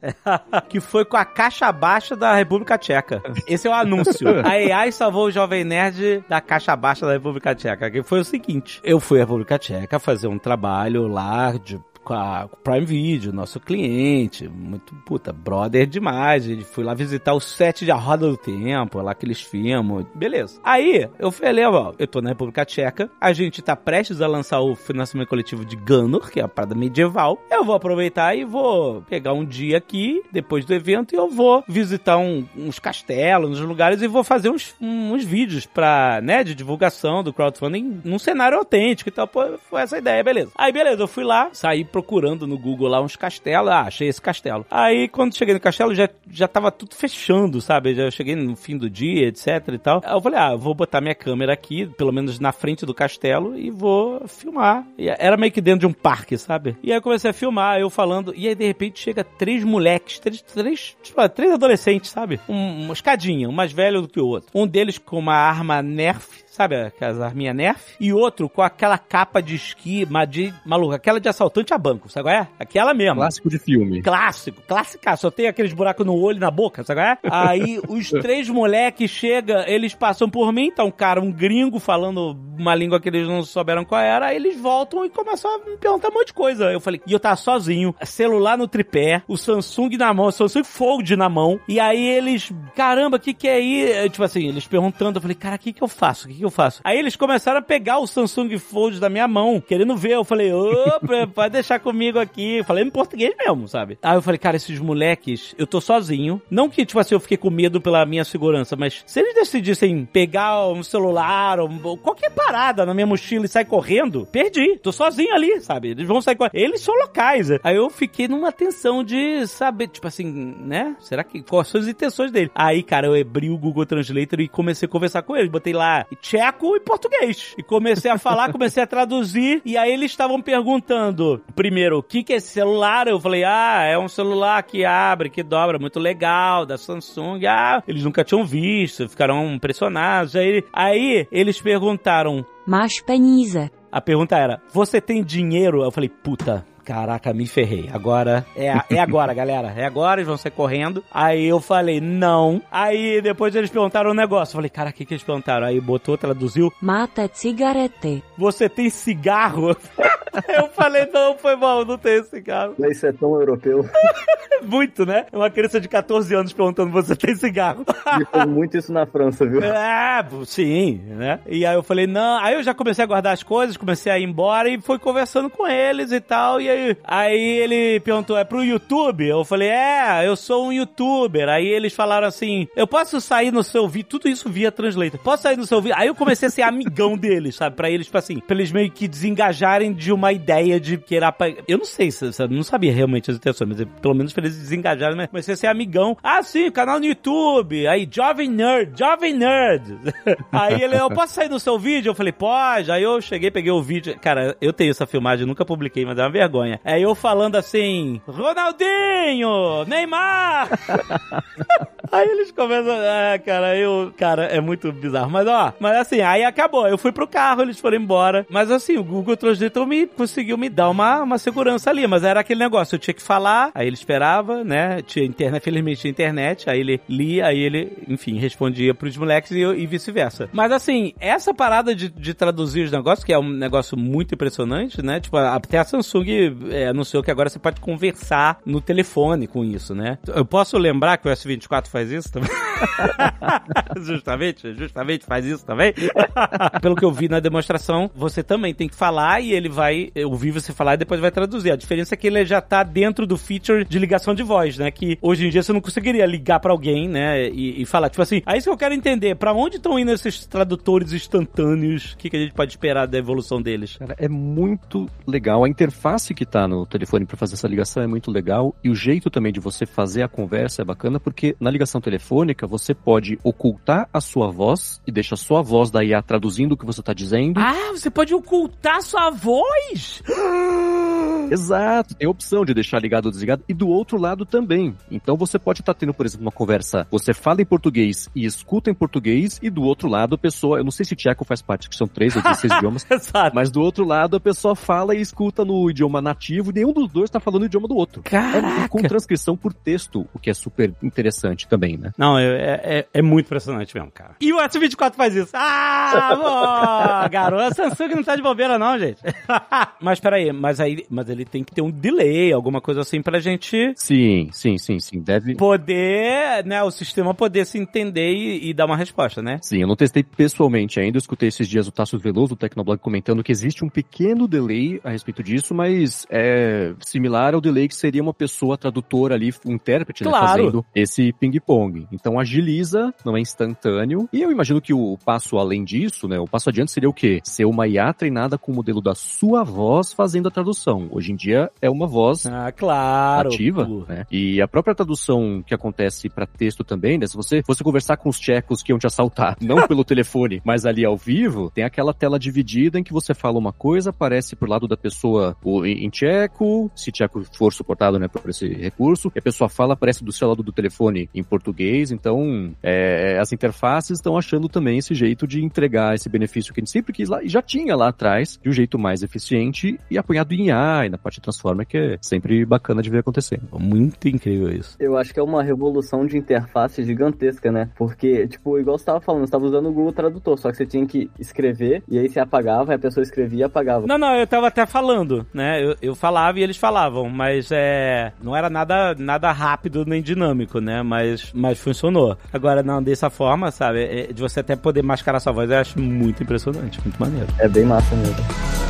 [0.69, 3.23] que foi com a caixa baixa da República Tcheca.
[3.47, 4.29] Esse é o anúncio.
[4.45, 7.91] A AI salvou o Jovem Nerd da caixa baixa da República Tcheca.
[7.91, 12.15] Que foi o seguinte: eu fui à República Tcheca fazer um trabalho lá de com
[12.15, 16.47] a Prime Video, nosso cliente, muito, puta, brother demais.
[16.49, 20.07] Ele fui lá visitar o set de A Roda do Tempo, lá que eles filmam,
[20.15, 20.61] beleza.
[20.65, 24.61] Aí, eu falei, ó, eu tô na República Tcheca, a gente tá prestes a lançar
[24.61, 27.39] o financiamento coletivo de Gunner, que é a parada medieval.
[27.51, 31.63] Eu vou aproveitar e vou pegar um dia aqui, depois do evento, e eu vou
[31.69, 36.55] visitar um- uns castelos, uns lugares, e vou fazer uns, uns vídeos pra, né, de
[36.55, 39.27] divulgação do crowdfunding num cenário autêntico e tal.
[39.29, 40.51] Pô, foi essa ideia, beleza.
[40.57, 44.21] Aí, beleza, eu fui lá, saí procurando no Google lá uns castelos, ah, achei esse
[44.21, 44.67] castelo.
[44.71, 47.95] Aí, quando cheguei no castelo, já, já tava tudo fechando, sabe?
[47.95, 50.01] Já cheguei no fim do dia, etc e tal.
[50.05, 53.57] Aí eu falei, ah, vou botar minha câmera aqui, pelo menos na frente do castelo,
[53.57, 54.87] e vou filmar.
[54.97, 56.77] E era meio que dentro de um parque, sabe?
[56.83, 60.19] E aí eu comecei a filmar, eu falando, e aí de repente chega três moleques,
[60.19, 62.41] três, três, tipo, três adolescentes, sabe?
[62.49, 64.51] Um, uma escadinha, um mais velho do que o outro.
[64.55, 69.41] Um deles com uma arma Nerf, sabe, aquelas arminhas Nerf, e outro com aquela capa
[69.41, 72.49] de esqui, de, maluco, aquela de assaltante a banco, sabe qual é?
[72.59, 73.17] Aquela mesmo.
[73.17, 74.03] Clássico de filme.
[74.03, 77.19] Clássico, clássico, só tem aqueles buracos no olho e na boca, sabe qual é?
[77.25, 82.37] Aí os três moleques chegam, eles passam por mim, tá um cara, um gringo, falando
[82.59, 85.77] uma língua que eles não souberam qual era, aí eles voltam e começam a me
[85.79, 86.71] perguntar um monte de coisa.
[86.71, 90.65] Eu falei, e eu tava sozinho, celular no tripé, o Samsung na mão, o Samsung
[90.65, 94.11] Fold na mão, e aí eles, caramba, o que que é aí?
[94.11, 96.27] Tipo assim, eles perguntando, eu falei, cara, o que que eu faço?
[96.27, 96.81] O que que eu faço?
[96.85, 100.13] Aí eles começaram a pegar o Samsung Fold da minha mão, querendo ver.
[100.13, 102.59] Eu falei, opa, pode deixar comigo aqui.
[102.59, 103.99] Eu falei em português mesmo, sabe?
[104.03, 106.41] Aí eu falei, cara, esses moleques, eu tô sozinho.
[106.51, 110.05] Não que, tipo assim, eu fiquei com medo pela minha segurança, mas se eles decidissem
[110.05, 114.79] pegar um celular ou qualquer parada na minha mochila e sair correndo, perdi.
[114.79, 115.91] Tô sozinho ali, sabe?
[115.91, 116.55] Eles vão sair correndo.
[116.55, 117.51] Eles são locais.
[117.63, 120.97] Aí eu fiquei numa tensão de saber, tipo assim, né?
[121.01, 122.51] Será que quais são as intenções dele?
[122.55, 125.51] Aí, cara, eu abri o Google Translator e comecei a conversar com eles.
[125.51, 127.55] Botei lá tcheco e português.
[127.59, 129.61] E comecei a falar, comecei a traduzir.
[129.65, 133.07] E aí eles estavam perguntando, primeiro, o que, que é esse celular?
[133.07, 137.45] Eu falei, ah, é um celular que abre, que dobra, muito legal, da Samsung.
[137.47, 140.35] Ah, eles nunca tinham visto, ficaram impressionados.
[140.35, 143.71] Aí, aí eles perguntaram, Máš peníze.
[143.91, 145.83] a pergunta era: Você tem dinheiro?
[145.83, 146.65] Eu falei, puta.
[146.85, 147.89] Caraca, me ferrei.
[147.93, 149.73] Agora é, é agora, galera.
[149.77, 151.05] É agora, eles vão sair correndo.
[151.11, 152.61] Aí eu falei, não.
[152.71, 154.53] Aí depois eles perguntaram um negócio.
[154.53, 155.67] Eu falei, cara, o que, que eles perguntaram?
[155.67, 156.73] Aí botou, traduziu.
[156.81, 158.23] Máte cigarety.
[158.37, 159.77] Você tem cigarro?
[160.49, 162.75] eu falei, não, foi mal, não tenho cigarro.
[162.91, 163.85] Isso é tão europeu.
[164.63, 165.27] Muito, né?
[165.33, 167.85] Uma criança de 14 anos perguntando: Você tem cigarro?
[168.21, 169.61] E foi muito isso na França, viu?
[169.83, 171.41] É, sim, né?
[171.47, 172.39] E aí eu falei, não.
[172.39, 175.49] Aí eu já comecei a guardar as coisas, comecei a ir embora e fui conversando
[175.51, 176.61] com eles e tal.
[176.61, 179.27] E aí, aí ele perguntou, é pro YouTube?
[179.27, 181.49] Eu falei, é, eu sou um youtuber.
[181.49, 185.19] Aí eles falaram assim, eu posso sair no seu vídeo, tudo isso via Translator.
[185.21, 185.97] Posso sair no seu vídeo?
[185.99, 187.75] Aí eu comecei a ser amigão deles, sabe?
[187.75, 191.33] Pra eles, tipo assim, pra eles meio que desengajarem de uma ideia de que era
[191.33, 191.49] pra...
[191.67, 195.29] Eu não sei, se, não sabia realmente as intenções, mas pelo menos eles desengajarem, mas
[195.29, 196.15] comecei a ser amigão.
[196.23, 197.87] Ah, sim, canal no YouTube.
[197.87, 199.99] Aí, Jovem Nerd, Jovem Nerd.
[200.53, 202.11] aí ele, eu posso sair no seu vídeo?
[202.11, 202.91] Eu falei, pode.
[202.91, 204.19] Aí eu cheguei, peguei o vídeo.
[204.21, 206.81] Cara, eu tenho essa filmagem, nunca publiquei, mas é uma vergonha.
[206.85, 210.69] Aí eu falando assim, Ronaldinho, Neymar.
[212.13, 212.93] Aí eles começam.
[212.93, 214.13] Ah, cara, eu.
[214.19, 215.31] Cara, é muito bizarro.
[215.31, 216.87] Mas ó, mas assim, aí acabou.
[216.87, 218.47] Eu fui pro carro, eles foram embora.
[218.51, 222.07] Mas assim, o Google Translator me conseguiu me dar uma, uma segurança ali.
[222.07, 225.03] Mas era aquele negócio, eu tinha que falar, aí ele esperava, né?
[225.03, 229.61] Tinha internet, felizmente tinha internet, aí ele lia, aí ele, enfim, respondia pros moleques e,
[229.61, 230.49] e vice-versa.
[230.53, 235.03] Mas assim, essa parada de, de traduzir os negócios, que é um negócio muito impressionante,
[235.03, 235.21] né?
[235.21, 239.95] Tipo, até a Samsung é, anunciou que agora você pode conversar no telefone com isso,
[239.95, 240.19] né?
[240.29, 242.51] Eu posso lembrar que o S24 faz isso também?
[244.01, 245.93] justamente, justamente faz isso também.
[246.81, 250.51] Pelo que eu vi na demonstração, você também tem que falar e ele vai ouvir
[250.51, 251.71] você falar e depois vai traduzir.
[251.71, 254.91] A diferença é que ele já tá dentro do feature de ligação de voz, né?
[254.91, 257.49] Que hoje em dia você não conseguiria ligar pra alguém, né?
[257.49, 259.35] E, e falar, tipo assim, é isso que eu quero entender.
[259.37, 262.13] Pra onde estão indo esses tradutores instantâneos?
[262.13, 263.97] O que, que a gente pode esperar da evolução deles?
[263.97, 265.65] Cara, é muito legal.
[265.65, 268.75] A interface que tá no telefone para fazer essa ligação é muito legal.
[268.83, 272.67] E o jeito também de você fazer a conversa é bacana, porque na ligação telefônica
[272.73, 276.87] você pode ocultar a sua voz e deixa a voz da IA traduzindo o que
[276.87, 277.61] você tá dizendo.
[277.61, 280.23] Ah, você pode ocultar sua voz?
[281.51, 284.97] Exato, tem a opção de deixar ligado ou desligado e do outro lado também.
[285.11, 288.91] Então você pode estar tendo, por exemplo, uma conversa, você fala em português e escuta
[288.91, 291.89] em português e do outro lado a pessoa, eu não sei se tcheco faz parte,
[291.89, 293.55] que são três ou 16 idiomas, Exato.
[293.55, 297.11] mas do outro lado a pessoa fala e escuta no idioma nativo e nenhum dos
[297.11, 298.23] dois tá falando o idioma do outro.
[298.27, 298.89] É, Caraca.
[298.89, 302.13] com transcrição por texto, o que é super interessante também, né?
[302.17, 304.37] Não, é, é, é muito impressionante mesmo, cara.
[304.41, 305.51] E o S24 faz isso.
[305.55, 309.21] Ah, garoto, a Samsung não tá de bobeira não, gente.
[310.01, 313.39] mas peraí, mas aí mas ele tem que ter um delay, alguma coisa assim pra
[313.39, 315.21] gente Sim, sim, sim, sim.
[315.21, 315.55] Deve.
[315.55, 319.59] poder, né, o sistema poder se entender e, e dar uma resposta, né?
[319.63, 322.99] Sim, eu não testei pessoalmente ainda, eu escutei esses dias o Tasso Veloso do Tecnoblog
[323.01, 327.95] comentando que existe um pequeno delay a respeito disso, mas é similar ao delay que
[327.95, 330.47] seria uma pessoa tradutora ali, um intérprete, né, Claro.
[330.47, 332.07] fazendo esse ping-pong.
[332.13, 336.47] Então agiliza, não é instantâneo, e eu imagino que o passo além disso, né, o
[336.47, 337.41] passo adiante seria o quê?
[337.45, 341.02] Ser uma IA treinada com o modelo da sua voz fazendo a tradução.
[341.11, 343.49] Hoje em dia é uma voz Ah, claro.
[343.49, 344.27] ativa, né?
[344.31, 347.27] E a própria tradução que acontece para texto também, né?
[347.27, 350.85] Se você fosse conversar com os tchecos que iam te assaltar, não pelo telefone, mas
[350.87, 354.69] ali ao vivo, tem aquela tela dividida em que você fala uma coisa, aparece pro
[354.69, 359.43] lado da pessoa em tcheco, se tcheco for suportado, né, por esse recurso, e a
[359.43, 364.37] pessoa fala, aparece do seu lado do telefone em português, então é, as interfaces estão
[364.37, 367.49] achando também esse jeito de entregar esse benefício que a gente sempre quis lá, e
[367.49, 371.41] já tinha lá atrás, de um jeito mais eficiente e apoiado em AI, na parte
[371.41, 373.69] Transformer, que é sempre bacana de ver acontecendo.
[373.73, 374.97] Muito incrível isso.
[374.99, 377.89] Eu acho que é uma revolução de interface gigantesca, né?
[377.97, 380.87] Porque, tipo, igual você tava falando, você tava usando o Google Tradutor, só que você
[380.87, 384.07] tinha que escrever, e aí você apagava, e a pessoa escrevia e apagava.
[384.07, 385.83] Não, não, eu tava até falando, né?
[385.83, 388.33] Eu, eu falava e eles falavam, mas é.
[388.43, 391.03] Não era nada, nada rápido nem dinâmico, né?
[391.03, 392.37] Mas, mas funcionou.
[392.53, 394.03] Agora, não, dessa forma, sabe?
[394.03, 397.47] é- de você até poder mascarar sua voz, eu acho muito impressionante, muito maneiro.
[397.59, 398.82] É bem massa mesmo.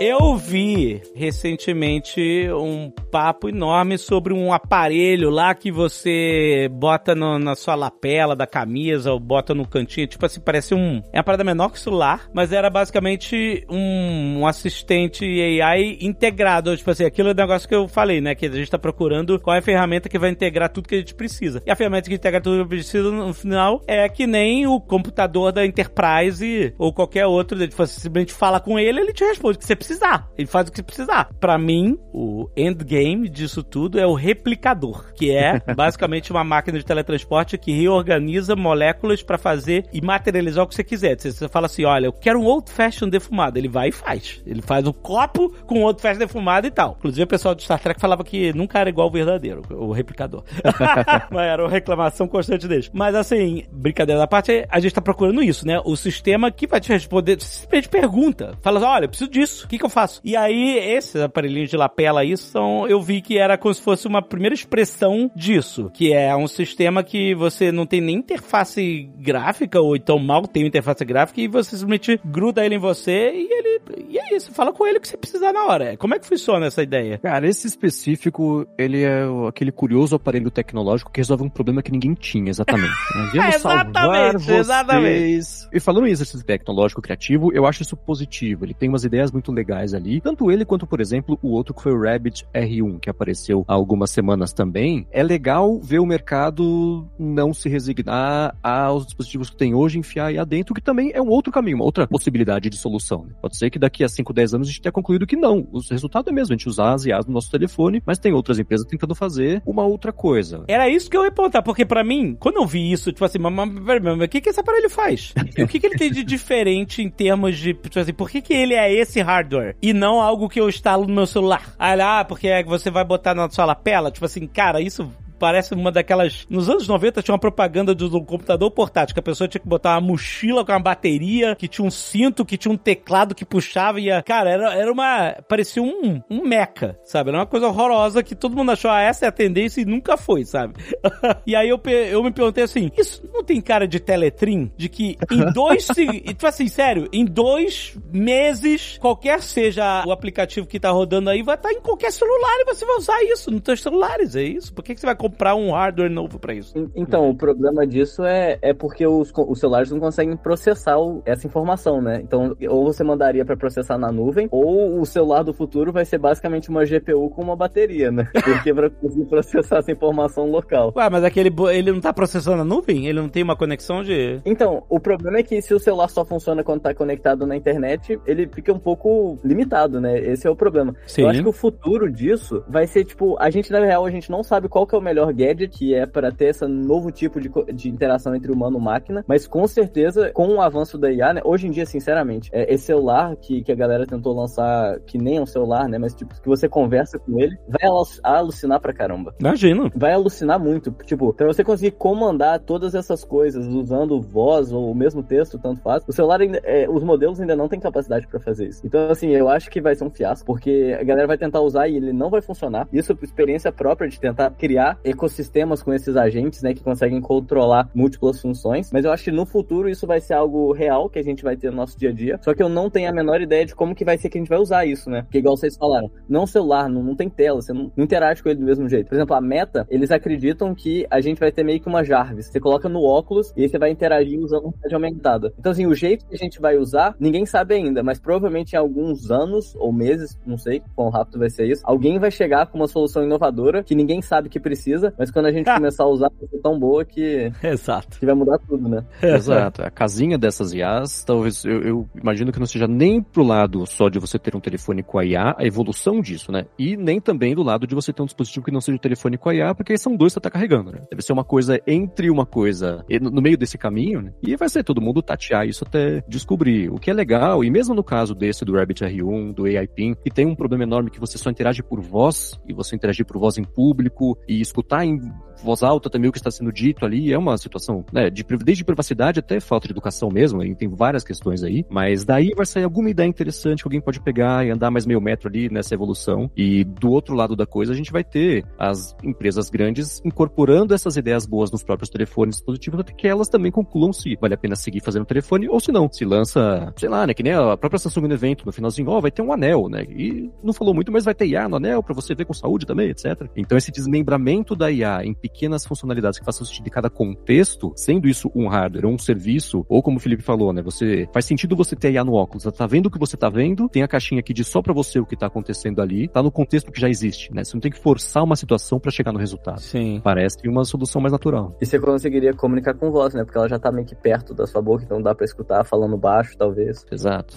[0.00, 7.54] Eu vi recentemente um papo enorme sobre um aparelho lá que você bota no- na
[7.54, 10.06] sua lapela da camisa ou bota no cantinho.
[10.06, 11.02] Tipo assim, parece um.
[11.12, 15.24] É uma parada menor que o celular, mas era basicamente um, um assistente
[15.60, 16.76] AI integrado.
[16.76, 18.34] Tipo assim, aquilo é o negócio que eu falei, né?
[18.34, 20.98] Que a gente tá procurando qual é a ferramenta que vai integrar tudo que a
[20.98, 21.62] gente precisa.
[21.66, 24.66] E a ferramenta que integra tudo que a gente precisa no final é que nem
[24.66, 27.58] o computador da Enterprise ou qualquer outro.
[27.58, 30.28] Tipo, você simplesmente fala com ele, ele te responde o que você precisar.
[30.38, 31.30] Ele faz o que você precisar.
[31.40, 36.84] Pra mim, o endgame disso tudo é o replicador, que é basicamente uma máquina de
[36.84, 41.18] teletransporte que reorganiza moléculas pra fazer e materializar o que você quiser.
[41.18, 43.58] Você, você fala assim, olha, eu quero um old fashion defumado.
[43.58, 44.42] Ele vai e faz.
[44.46, 46.96] Ele faz um copo com old fashion defumado e tal.
[46.98, 50.44] Inclusive, o pessoal do Star Trek falava que nunca era igual o verdadeiro, o replicador.
[51.30, 52.90] Mas era uma reclamação constante deles.
[52.92, 55.80] Mas assim, brincadeira da parte, a gente tá procurando isso, né?
[55.84, 58.58] O sistema que vai te responder, simplesmente pergunta.
[58.62, 59.66] Fala, assim, olha, eu preciso disso.
[59.66, 60.20] O que, que eu faço?
[60.24, 64.06] E aí, esses aparelhinhos de lapela aí são, eu vi que era como se fosse
[64.06, 69.80] uma primeira expressão disso, que é um sistema que você não tem nem interface gráfica,
[69.80, 73.80] ou então mal tem interface gráfica, e você simplesmente gruda ele em você e ele.
[74.08, 75.96] E é isso, fala com ele o que você precisar na hora.
[75.96, 77.18] Como é que funciona essa ideia?
[77.18, 82.14] Cara, esse específico, ele é aquele curioso aparelho tecnológico que resolve um problema que ninguém
[82.14, 82.92] tinha, exatamente.
[83.34, 85.68] Nós salvar exatamente, exatamente.
[85.72, 88.64] E falando em exercício tecnológico criativo, eu acho isso positivo.
[88.64, 90.20] Ele tem umas ideias muito legais ali.
[90.20, 92.46] Tanto ele quanto, por exemplo, o outro que foi o Rabbit
[92.80, 95.06] R1, que apareceu há algumas semanas também.
[95.10, 100.38] É legal ver o mercado não se resignar aos dispositivos que tem hoje, enfiar aí
[100.38, 103.24] adentro, que também é um outro caminho, uma outra possibilidade de solução.
[103.24, 103.34] né?
[103.40, 105.66] Pode ser que daqui a 5, 10 anos a gente tenha concluído que não.
[105.72, 108.58] O resultado é mesmo a gente usar as IAs no nosso telefone, mas tem outras
[108.58, 110.64] empresas tentando fazer uma outra coisa.
[110.68, 113.38] Era isso que eu ia perguntar, porque pra mim, quando eu vi isso, tipo assim,
[113.38, 115.32] mas, mas, peraí, mas o que, que esse aparelho faz?
[115.60, 118.54] O que, que ele tem de diferente em termos de, tipo assim, por que, que
[118.54, 121.74] ele é esse hardware e não algo que eu instalo no meu celular?
[121.78, 124.10] Ah, porque é você vai botar na sua lapela?
[124.10, 125.10] Tipo assim, cara, isso
[125.40, 126.46] parece uma daquelas.
[126.50, 129.66] Nos anos 90 tinha uma propaganda do, do computador portátil, que a pessoa tinha que
[129.66, 133.44] botar uma mochila com uma bateria, que tinha um cinto, que tinha um teclado que
[133.44, 134.22] puxava e ia.
[134.22, 135.34] Cara, era, era uma.
[135.48, 137.30] parecia um, um meca, sabe?
[137.30, 140.16] Era uma coisa horrorosa que todo mundo achou, ah, essa é a tendência e nunca
[140.18, 140.74] foi, sabe?
[141.46, 141.80] e aí eu,
[142.10, 144.70] eu me perguntei assim: isso não tem cara de teletrim?
[144.76, 145.86] De que em dois.
[145.96, 151.54] tipo assim, sério, em dois meses, qualquer seja o aplicativo que tá rodando aí, vai
[151.54, 154.74] estar em qualquer celular e você vai usar isso nos seus celulares, é isso?
[154.74, 156.76] Por que, que você vai comprar um hardware novo pra isso?
[156.78, 161.22] En- Então, o problema disso é, é porque os, os celulares não conseguem processar o-
[161.24, 162.20] essa informação, né?
[162.22, 166.18] Então, ou você mandaria pra processar na nuvem, ou o celular do futuro vai ser
[166.18, 168.28] basicamente uma GPU com uma bateria, né?
[168.44, 170.92] Porque pra conseguir processar essa informação local.
[170.96, 173.06] Ué, mas aquele ele não tá processando a nuvem?
[173.06, 174.40] Ele não tem uma conexão de.
[174.44, 178.18] Então, o problema é que se o celular só funciona quando tá conectado na internet,
[178.26, 180.18] ele fica um pouco limitado, né?
[180.18, 180.94] Esse é o problema.
[181.06, 181.22] Sim.
[181.22, 184.30] Eu acho que o futuro disso vai ser, tipo, a gente, na real, a gente
[184.30, 187.10] não sabe qual que é o melhor melhor gadget que é para ter esse novo
[187.10, 191.10] tipo de, de interação entre humano e máquina, mas com certeza, com o avanço da
[191.12, 194.98] IA, né, hoje em dia, sinceramente, é, esse celular que, que a galera tentou lançar,
[195.00, 198.06] que nem é um celular, né, mas tipo, que você conversa com ele, vai alu-
[198.22, 199.90] alucinar pra caramba Imagino.
[199.94, 200.90] vai alucinar muito.
[201.04, 205.80] Tipo, pra você conseguir comandar todas essas coisas usando voz ou o mesmo texto, tanto
[205.82, 208.80] faz, o celular ainda, é, os modelos ainda não têm capacidade pra fazer isso.
[208.84, 211.88] Então, assim, eu acho que vai ser um fiasco, porque a galera vai tentar usar
[211.88, 212.88] e ele não vai funcionar.
[212.92, 217.90] Isso por experiência própria de tentar criar ecossistemas com esses agentes, né, que conseguem controlar
[217.94, 218.90] múltiplas funções.
[218.92, 221.56] Mas eu acho que no futuro isso vai ser algo real que a gente vai
[221.56, 222.38] ter no nosso dia a dia.
[222.42, 224.40] Só que eu não tenho a menor ideia de como que vai ser que a
[224.40, 225.22] gente vai usar isso, né?
[225.22, 228.48] Porque igual vocês falaram, não celular, não, não tem tela, você não, não interage com
[228.48, 229.08] ele do mesmo jeito.
[229.08, 232.46] Por exemplo, a Meta, eles acreditam que a gente vai ter meio que uma Jarvis.
[232.46, 235.54] Você coloca no óculos e aí você vai interagir usando uma realidade aumentada.
[235.58, 238.76] Então, assim, o jeito que a gente vai usar, ninguém sabe ainda, mas provavelmente em
[238.76, 242.78] alguns anos ou meses, não sei quão rápido vai ser isso, alguém vai chegar com
[242.78, 246.30] uma solução inovadora que ninguém sabe que precisa, mas quando a gente começar a usar,
[246.38, 248.18] vai ser tão boa que, Exato.
[248.18, 249.04] que vai mudar tudo, né?
[249.22, 249.82] Exato.
[249.82, 254.08] A casinha dessas IAs, talvez, eu, eu imagino que não seja nem pro lado só
[254.08, 256.66] de você ter um telefone com a IA, a evolução disso, né?
[256.78, 259.36] E nem também do lado de você ter um dispositivo que não seja o telefone
[259.36, 261.00] com a IA, porque são dois que você tá carregando, né?
[261.10, 264.32] Deve ser uma coisa entre uma coisa, no meio desse caminho, né?
[264.42, 266.90] E vai ser todo mundo tatear isso até descobrir.
[266.90, 270.14] O que é legal, e mesmo no caso desse do Rabbit R1, do AI PIN,
[270.14, 273.38] que tem um problema enorme que você só interage por voz, e você interagir por
[273.38, 275.20] voz em público, e escutar em
[275.62, 278.84] voz alta também o que está sendo dito ali é uma situação, né, de, desde
[278.84, 283.10] privacidade até falta de educação mesmo, tem várias questões aí, mas daí vai sair alguma
[283.10, 286.84] ideia interessante que alguém pode pegar e andar mais meio metro ali nessa evolução, e
[286.84, 291.46] do outro lado da coisa a gente vai ter as empresas grandes incorporando essas ideias
[291.46, 295.00] boas nos próprios telefones dispositivos, até que elas também concluam se vale a pena seguir
[295.00, 298.28] fazendo telefone ou se não, se lança, sei lá, né, que nem a própria Samsung
[298.28, 301.24] no evento, no finalzinho, ó, vai ter um anel, né, e não falou muito, mas
[301.24, 303.48] vai ter IA no anel pra você ver com saúde também, etc.
[303.56, 308.28] Então esse desmembramento da IA em pequenas funcionalidades que façam sentido de cada contexto, sendo
[308.28, 311.76] isso um hardware ou um serviço, ou como o Felipe falou, né, você faz sentido
[311.76, 314.08] você ter IA no óculos, você tá vendo o que você tá vendo, tem a
[314.08, 317.00] caixinha que diz só pra você o que tá acontecendo ali, tá no contexto que
[317.00, 317.64] já existe, né?
[317.64, 319.80] Você não tem que forçar uma situação pra chegar no resultado.
[319.80, 320.20] Sim.
[320.22, 321.76] Parece uma solução mais natural.
[321.80, 323.44] E você conseguiria comunicar com voz, né?
[323.44, 326.16] Porque ela já tá meio que perto da sua boca, então dá pra escutar falando
[326.16, 327.04] baixo, talvez.
[327.10, 327.56] Exato.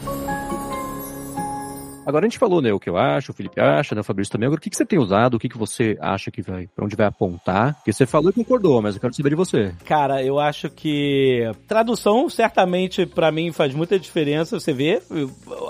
[2.06, 4.32] Agora a gente falou, né, o que eu acho, o Felipe acha, né, o Fabrício
[4.32, 4.48] também.
[4.48, 5.36] Agora, o que, que você tem usado?
[5.36, 7.76] O que, que você acha que vai, pra onde vai apontar?
[7.76, 9.74] Porque você falou e concordou, mas eu quero saber de você.
[9.86, 14.60] Cara, eu acho que tradução certamente pra mim faz muita diferença.
[14.60, 15.02] Você vê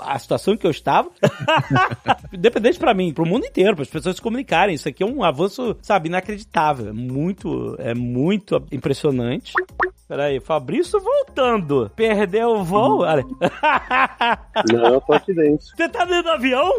[0.02, 1.10] a situação em que eu estava.
[2.32, 4.74] Independente pra mim, pro mundo inteiro, para as pessoas se comunicarem.
[4.74, 6.88] Isso aqui é um avanço, sabe, inacreditável.
[6.88, 9.52] É muito, é muito impressionante.
[10.14, 11.90] Peraí, Fabrício voltando.
[11.96, 13.00] Perdeu o voo?
[13.00, 13.24] Olha.
[14.72, 15.66] Não, eu tô aqui dentro.
[15.66, 16.70] Você tá dentro do avião?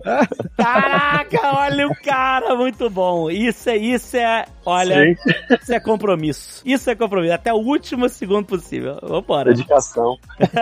[0.56, 3.30] Caraca, olha o cara, muito bom.
[3.30, 5.14] Isso é, isso é, olha,
[5.60, 6.62] isso é compromisso.
[6.64, 8.98] Isso é compromisso, até o último segundo possível.
[9.02, 9.50] Vambora.
[9.50, 10.16] Dedicação.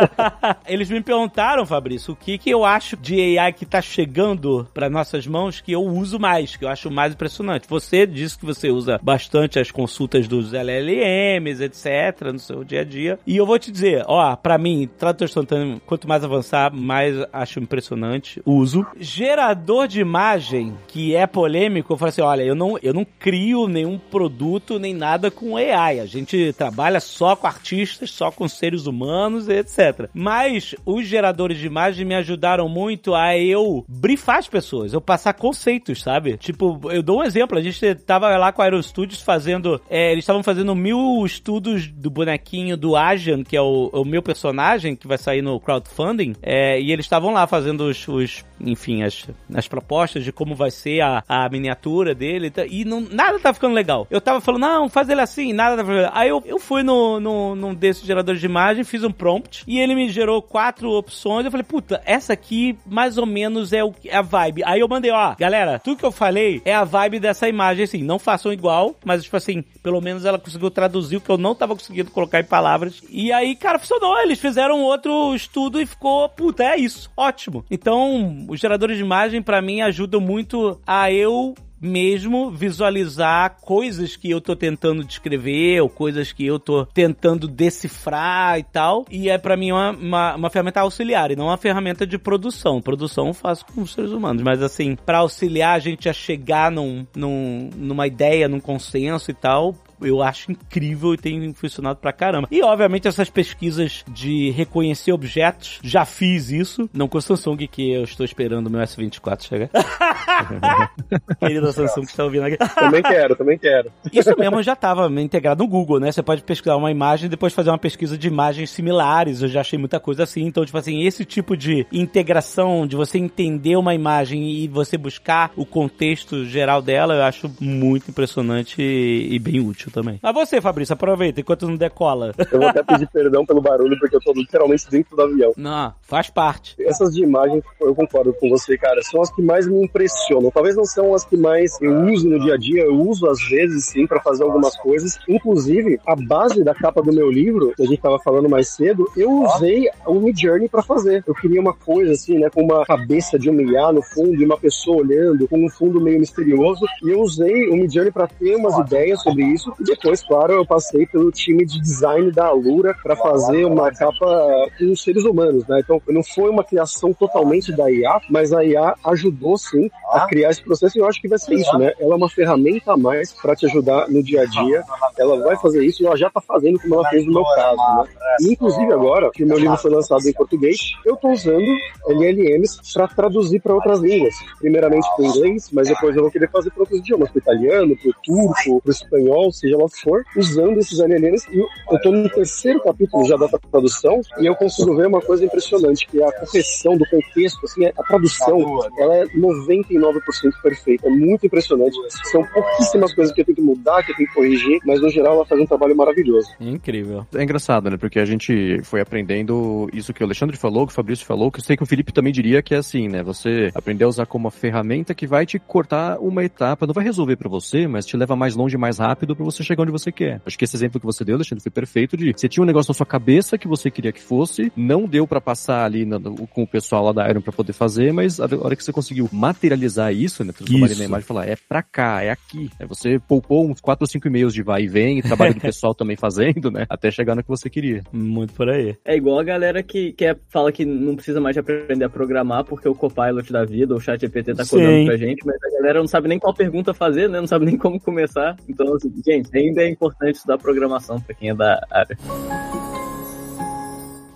[0.67, 4.91] Eles me perguntaram, Fabrício, o que, que eu acho de AI que tá chegando para
[4.91, 7.69] nossas mãos que eu uso mais, que eu acho mais impressionante.
[7.69, 12.85] Você disse que você usa bastante as consultas dos LLMs, etc, no seu dia a
[12.85, 13.19] dia.
[13.27, 17.61] E eu vou te dizer, ó, para mim, tradutor instantâneo, quanto mais avançar, mais acho
[17.61, 18.43] impressionante.
[18.45, 18.87] Uso.
[18.99, 23.69] Gerador de imagem, que é polêmico, eu falo assim, olha, eu não, eu não crio
[23.69, 26.01] nenhum produto nem nada com AI.
[26.01, 30.09] A gente trabalha só com artistas, só com seres humanos, etc.
[30.13, 35.33] Mas os geradores de imagem me ajudaram muito a eu brifar as pessoas, eu passar
[35.35, 36.37] conceitos, sabe?
[36.37, 40.13] Tipo, eu dou um exemplo, a gente tava lá com a Aero Studios fazendo, é,
[40.13, 44.97] eles estavam fazendo mil estudos do bonequinho do Ajan, que é o, o meu personagem,
[44.97, 49.27] que vai sair no crowdfunding, é, e eles estavam lá fazendo os, os enfim, as,
[49.55, 53.53] as propostas de como vai ser a, a miniatura dele, tá- e não, nada tá
[53.53, 54.07] ficando legal.
[54.11, 56.13] Eu tava falando, não, faz ele assim, nada tá ficando legal.
[56.15, 59.79] Aí eu, eu fui no, no, num desses geradores de imagem, fiz um prompt, e
[59.79, 63.95] ele me gerou quatro opções, eu falei, puta, essa aqui mais ou menos é, o,
[64.05, 64.63] é a vibe.
[64.65, 68.03] Aí eu mandei, ó, galera, tudo que eu falei é a vibe dessa imagem, assim,
[68.03, 71.55] não façam igual, mas tipo assim, pelo menos ela conseguiu traduzir o que eu não
[71.55, 73.03] tava conseguindo colocar em palavras.
[73.09, 77.65] E aí, cara, funcionou, eles fizeram outro estudo e ficou, puta, é isso, ótimo.
[77.71, 84.31] Então, os geradores de imagem, pra mim, ajudam muito a eu mesmo visualizar coisas que
[84.31, 89.05] eu tô tentando descrever ou coisas que eu tô tentando decifrar e tal.
[89.11, 92.81] E é pra mim uma, uma, uma ferramenta auxiliar e não uma ferramenta de produção.
[92.81, 96.71] Produção eu faço com os seres humanos, mas assim, pra auxiliar a gente a chegar
[96.71, 102.13] num, num, numa ideia, num consenso e tal, eu acho incrível e tem funcionado pra
[102.13, 102.49] caramba.
[102.51, 106.89] E, obviamente, essas pesquisas de reconhecer objetos, já fiz isso.
[106.93, 109.71] Não com o Samsung, que eu estou esperando o meu S24 chegar.
[111.41, 112.57] Querida Samsung que está ouvindo aqui.
[112.57, 113.91] Também quero, também quero.
[114.13, 116.13] Isso mesmo já estava integrado no Google, né?
[116.13, 119.43] Você pode pesquisar uma imagem e depois fazer uma pesquisa de imagens similares.
[119.43, 120.45] Eu já achei muita coisa assim.
[120.45, 125.51] Então, tipo assim, esse tipo de integração, de você entender uma imagem e você buscar
[125.57, 130.19] o contexto geral dela, eu acho muito impressionante e, e bem útil também.
[130.23, 132.35] Mas você, Fabrício, aproveita enquanto não decola.
[132.51, 135.53] Eu vou até pedir perdão pelo barulho, porque eu tô literalmente dentro do avião.
[135.57, 136.77] Não, faz parte.
[136.81, 140.51] Essas de imagem, eu concordo com você, cara, são as que mais me impressionam.
[140.51, 143.41] Talvez não são as que mais eu uso no dia a dia, eu uso às
[143.49, 145.19] vezes sim para fazer algumas coisas.
[145.29, 149.11] Inclusive, a base da capa do meu livro, que a gente tava falando mais cedo,
[149.17, 151.25] eu usei o Midjourney para fazer.
[151.27, 154.45] Eu queria uma coisa assim, né, com uma cabeça de um IA no fundo e
[154.45, 158.57] uma pessoa olhando, com um fundo meio misterioso, e eu usei o Midjourney para ter
[158.57, 159.73] umas ideias sobre isso.
[159.81, 164.69] E depois, claro, eu passei pelo time de design da Alura para fazer uma capa
[164.79, 165.81] com os seres humanos, né?
[165.81, 170.51] Então, não foi uma criação totalmente da IA, mas a IA ajudou sim a criar
[170.51, 171.93] esse processo e eu acho que vai ser isso, né?
[172.01, 174.83] Ela é uma ferramenta a mais para te ajudar no dia a dia.
[175.17, 177.77] Ela vai fazer isso e ela já está fazendo como ela fez no meu caso,
[177.77, 178.05] né?
[178.41, 181.65] E, inclusive agora que meu livro foi lançado em português, eu estou usando
[182.09, 184.35] LLMs para traduzir para outras línguas.
[184.59, 187.43] Primeiramente para o inglês, mas depois eu vou querer fazer para outros idiomas, para o
[187.43, 191.47] italiano, para o turco, para o espanhol, seja que for, usando esses LLMs.
[191.53, 195.45] E eu estou no terceiro capítulo já da tradução e eu consigo ver uma coisa
[195.45, 200.23] impressionante, que é a correção do contexto, assim, a tradução, ela é 99%
[200.63, 201.97] perfeita, é muito impressionante.
[202.31, 205.11] São pouquíssimas coisas que eu tenho que mudar, que eu tenho que corrigir, mas no
[205.11, 206.49] geral ela faz um trabalho maravilhoso.
[206.61, 207.27] Incrível.
[207.35, 207.97] É engraçado, né?
[207.97, 211.61] Porque a gente foi aprendendo isso que o Alexandre falou, que o Fabrício falou, que
[211.61, 213.23] eu sei que o Felipe também diria que é assim, né?
[213.23, 217.05] Você aprender a usar como uma ferramenta que vai te cortar uma etapa, não vai
[217.05, 220.11] resolver para você, mas te leva mais longe, mais rápido para você chegar onde você
[220.13, 220.41] quer.
[220.45, 222.91] Acho que esse exemplo que você deu, Alexandre, foi perfeito de você tinha um negócio
[222.91, 226.47] na sua cabeça que você queria que fosse, não deu para passar ali no, no,
[226.47, 229.29] com o pessoal lá da Iron para poder fazer, mas a hora que você conseguiu
[229.33, 230.53] materializar isso, né?
[230.53, 230.99] Transformar Isso.
[230.99, 232.71] na imagem e falar, é pra cá, é aqui.
[232.79, 235.61] Aí você poupou uns 4 ou 5 e-mails de vai e vem, e trabalho do
[235.61, 236.87] pessoal também fazendo, né?
[236.89, 238.03] Até chegar no que você queria.
[238.13, 238.97] Muito por aí.
[239.05, 242.09] É igual a galera que, que é- fala que não precisa mais de aprender a
[242.09, 244.77] programar porque o Copilot da vida, ou o chat GPT tá Sim.
[244.77, 247.41] codando pra gente, mas a galera não sabe nem qual pergunta fazer, né?
[247.41, 248.57] Não sabe nem como começar.
[248.69, 252.17] Então, assim, gente, ainda é importante estudar programação pra quem é da área.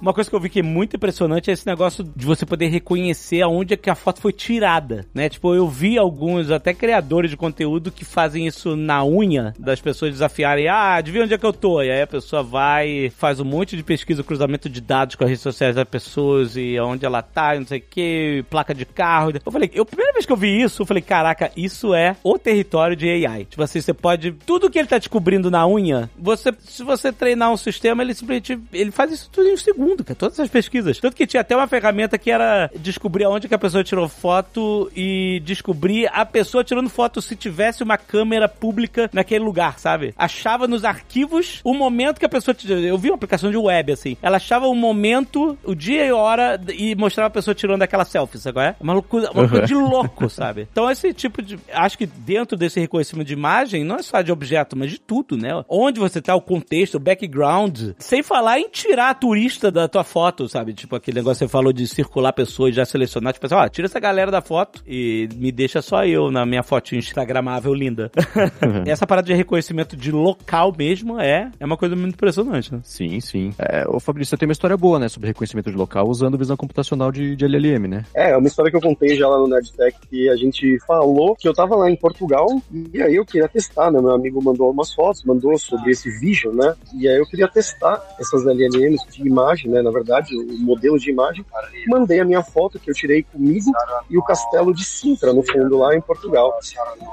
[0.02, 2.66] Uma coisa que eu vi que é muito impressionante é esse negócio de você poder
[2.66, 5.28] reconhecer aonde é que a foto foi tirada, né?
[5.28, 10.10] Tipo, eu vi alguns até criadores de conteúdo que fazem isso na unha das pessoas
[10.10, 11.80] desafiarem, ah, adivinha onde é que eu tô?
[11.80, 15.30] E aí a pessoa vai, faz um monte de pesquisa, cruzamento de dados com as
[15.30, 18.84] redes sociais das pessoas e onde ela tá, e não sei o que, placa de
[18.84, 19.30] carro.
[19.32, 22.16] Eu falei, eu, a primeira vez que eu vi isso, eu falei, caraca, isso é
[22.24, 23.44] o território de AI.
[23.44, 27.52] Tipo assim, você pode, tudo que ele tá descobrindo na unha, você, se você treinar
[27.52, 30.98] um sistema, ele simplesmente, ele faz isso tudo em um segundo, cara, todas essas pesquisas.
[30.98, 34.90] Tanto que tinha até uma ferramenta que era descobrir aonde que a pessoa tirou foto
[34.94, 40.14] e descobrir a pessoa tirando foto se tivesse uma câmera pública naquele lugar, sabe?
[40.16, 42.78] Achava nos arquivos o momento que a pessoa tirou.
[42.78, 44.16] Eu vi uma aplicação de web, assim.
[44.22, 48.04] Ela achava o momento, o dia e a hora e mostrava a pessoa tirando aquela
[48.04, 48.76] selfie, sabe qual é?
[48.80, 50.68] Uma loucura, uma coisa de louco, sabe?
[50.70, 51.58] Então esse tipo de...
[51.72, 55.36] Acho que dentro desse reconhecimento de imagem, não é só de objeto, mas de tudo,
[55.36, 55.62] né?
[55.68, 57.92] Onde você tá, o contexto, o background.
[57.98, 60.72] Sem falar em tirar a turista da tua foto, sabe?
[60.72, 63.86] Tipo aquele negócio que você falou de circular pessoas, já selecionar, tipo assim, ó, tira
[63.86, 68.10] essa galera da foto e me deixa só eu na minha fotinha instagramável linda.
[68.86, 72.80] essa parada de reconhecimento de local mesmo é, é uma coisa muito impressionante, né?
[72.82, 73.52] Sim, sim.
[73.58, 75.08] É, ô Fabrício, você tem uma história boa, né?
[75.08, 78.04] Sobre reconhecimento de local usando visão computacional de, de LLM, né?
[78.14, 81.34] É, é uma história que eu contei já lá no Nerdtech, que a gente falou
[81.36, 82.46] que eu tava lá em Portugal,
[82.92, 84.00] e aí eu queria testar, né?
[84.00, 86.74] Meu amigo mandou umas fotos, mandou sobre esse Vision, né?
[86.94, 89.82] E aí eu queria testar essas LLMs de imagem, né?
[89.82, 91.44] Na verdade, o modelo de imagem.
[91.88, 93.72] Mandei a minha foto que eu tirei comigo
[94.08, 96.52] e o castelo de Sintra, no fundo, lá em Portugal.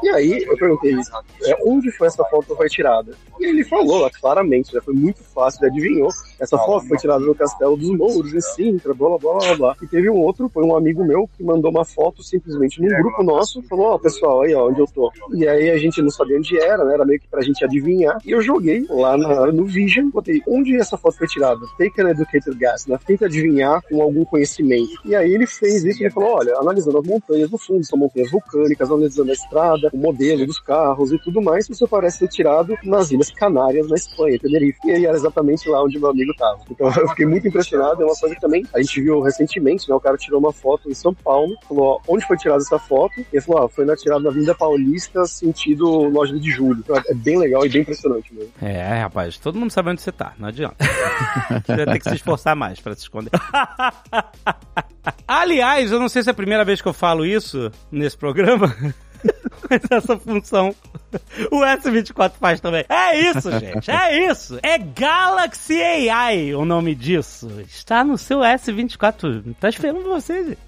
[0.03, 0.95] E aí eu perguntei,
[1.45, 3.14] é, onde foi essa foto que foi tirada?
[3.39, 6.10] E ele falou claramente, já foi muito fácil, ele adivinhou.
[6.39, 9.75] Essa foto foi tirada no castelo dos Mouros, em Sintra, blá blá blá blá.
[9.81, 13.23] E teve um outro, foi um amigo meu que mandou uma foto simplesmente num grupo
[13.23, 15.11] nosso, falou, ó, pessoal, aí ó, onde eu tô.
[15.33, 16.93] E aí a gente não sabia onde era, né?
[16.93, 18.17] Era meio que pra gente adivinhar.
[18.25, 21.59] E eu joguei lá na- no Vision, botei onde essa foto foi tirada.
[21.77, 22.97] Taken Education educated guess, né?
[23.05, 24.89] Tenta adivinhar com algum conhecimento.
[25.05, 28.29] E aí ele fez isso, ele falou, olha, analisando as montanhas do fundo, são montanhas
[28.31, 32.75] vulcânicas, analisando a estrada, o modelo dos carros e tudo mais, isso parece ser tirado
[32.83, 34.79] nas Ilhas Canárias, na Espanha, Tenerife.
[34.85, 36.59] E aí era exatamente lá onde meu amigo estava.
[36.69, 39.95] Então eu fiquei muito impressionado, é uma coisa que também a gente viu recentemente, né?
[39.95, 43.19] O cara tirou uma foto em São Paulo, falou, ó, onde foi tirada essa foto?
[43.19, 46.80] E ele falou, ó, foi na tirada na Vinda Paulista, sentido loja de julho.
[46.80, 48.51] Então, é bem legal e bem impressionante mesmo.
[48.61, 50.75] É, rapaz, todo mundo sabe onde você tá, não adianta.
[51.65, 53.32] você vai ter que se esforçar mais pra se esconder.
[55.27, 58.75] Aliás, eu não sei se é a primeira vez que eu falo isso nesse programa.
[59.69, 60.73] Mas essa função
[61.51, 62.86] o S24 faz também.
[62.89, 63.91] É isso, gente.
[63.91, 64.60] É isso.
[64.62, 67.49] É Galaxy AI o nome disso.
[67.68, 69.55] Está no seu S24.
[69.60, 70.60] Tá esperando você, gente.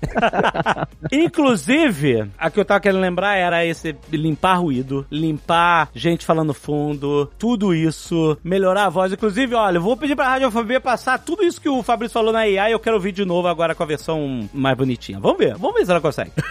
[1.12, 7.30] Inclusive, a que eu tava querendo lembrar era esse limpar ruído, limpar gente falando fundo,
[7.38, 9.14] tudo isso, melhorar a voz.
[9.14, 12.40] Inclusive, olha, eu vou pedir pra Radiofobia passar tudo isso que o Fabrício falou na
[12.40, 12.74] AI.
[12.74, 15.20] Eu quero ouvir de novo agora com a versão mais bonitinha.
[15.20, 15.56] Vamos ver.
[15.56, 16.32] Vamos ver se ela consegue.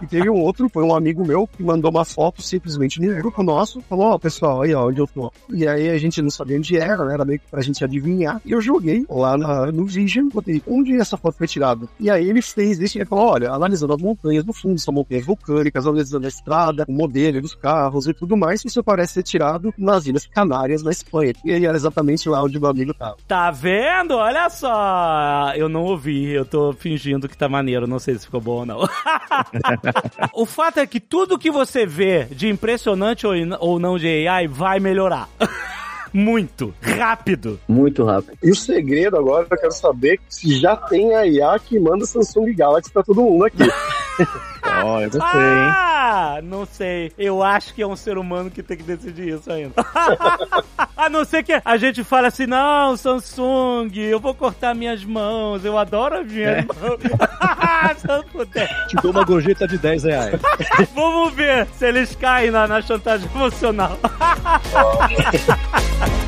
[0.00, 3.42] E teve um outro, foi um amigo meu que mandou uma foto simplesmente no grupo
[3.42, 5.32] nosso, falou, ó, pessoal, aí ó, onde eu tô.
[5.50, 7.14] E aí a gente não sabia onde era, né?
[7.14, 8.40] Era meio que pra gente adivinhar.
[8.44, 11.88] E eu joguei lá na, no Vision, botei onde essa foto foi tirada.
[11.98, 14.92] E aí ele fez isso e ele falou, olha, analisando as montanhas do fundo, são
[14.92, 19.22] montanhas vulcânicas, analisando a estrada, o modelo dos carros e tudo mais, isso parece ser
[19.22, 21.32] tirado nas Ilhas Canárias, na Espanha.
[21.44, 23.16] E aí era exatamente lá onde o meu amigo tava.
[23.26, 24.14] Tá vendo?
[24.14, 25.52] Olha só.
[25.54, 28.66] Eu não ouvi, eu tô fingindo que tá maneiro, não sei se ficou bom ou
[28.66, 28.80] não.
[30.34, 34.46] o fato é que tudo que você vê de impressionante ou, ou não de AI
[34.48, 35.28] vai melhorar.
[36.12, 36.74] Muito.
[36.80, 37.58] Rápido.
[37.66, 38.36] Muito rápido.
[38.42, 42.52] E o segredo agora, eu quero saber se já tem a IA que manda Samsung
[42.54, 43.62] Galaxy pra todo mundo aqui.
[44.84, 45.70] Ó, eu gostei, hein?
[45.70, 47.12] Ah, não sei.
[47.18, 49.74] Eu acho que é um ser humano que tem que decidir isso ainda.
[50.96, 55.64] a não ser que a gente fale assim, não, Samsung, eu vou cortar minhas mãos,
[55.64, 57.00] eu adoro as minhas mãos.
[57.98, 58.86] Se eu puder.
[58.86, 60.40] Te dou uma gorjeta de 10 reais.
[60.94, 63.98] Vamos ver se eles caem na, na chantagem emocional.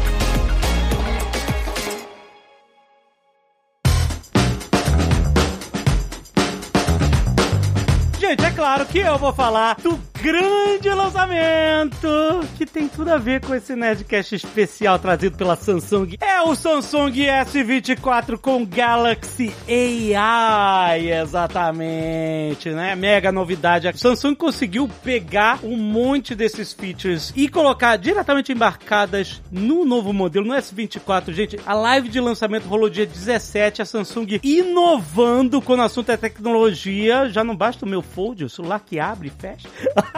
[8.54, 12.08] claro que eu vou falar do grande lançamento
[12.56, 16.16] que tem tudo a ver com esse Nerdcast especial trazido pela Samsung.
[16.18, 22.94] É o Samsung S24 com Galaxy AI, exatamente, né?
[22.94, 23.86] Mega novidade.
[23.86, 30.46] A Samsung conseguiu pegar um monte desses features e colocar diretamente embarcadas no novo modelo,
[30.46, 31.34] no S24.
[31.34, 36.16] Gente, a live de lançamento rolou dia 17, a Samsung inovando quando o assunto é
[36.16, 37.28] tecnologia.
[37.28, 39.68] Já não basta o meu fold, o celular que abre e fecha.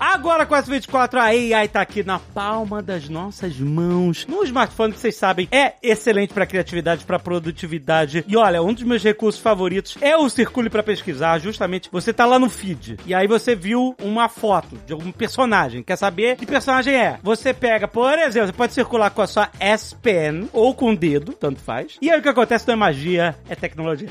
[0.00, 4.26] Agora com a S24, a AI tá aqui na palma das nossas mãos.
[4.26, 8.24] No smartphone, que vocês sabem, é excelente pra criatividade, pra produtividade.
[8.26, 11.38] E olha, um dos meus recursos favoritos é o Circule pra pesquisar.
[11.38, 15.82] Justamente, você tá lá no feed e aí você viu uma foto de algum personagem.
[15.82, 17.18] Quer saber que personagem é?
[17.22, 20.96] Você pega, por exemplo, você pode circular com a sua S Pen ou com o
[20.96, 21.96] dedo, tanto faz.
[22.00, 24.08] E aí o que acontece não é magia, é tecnologia.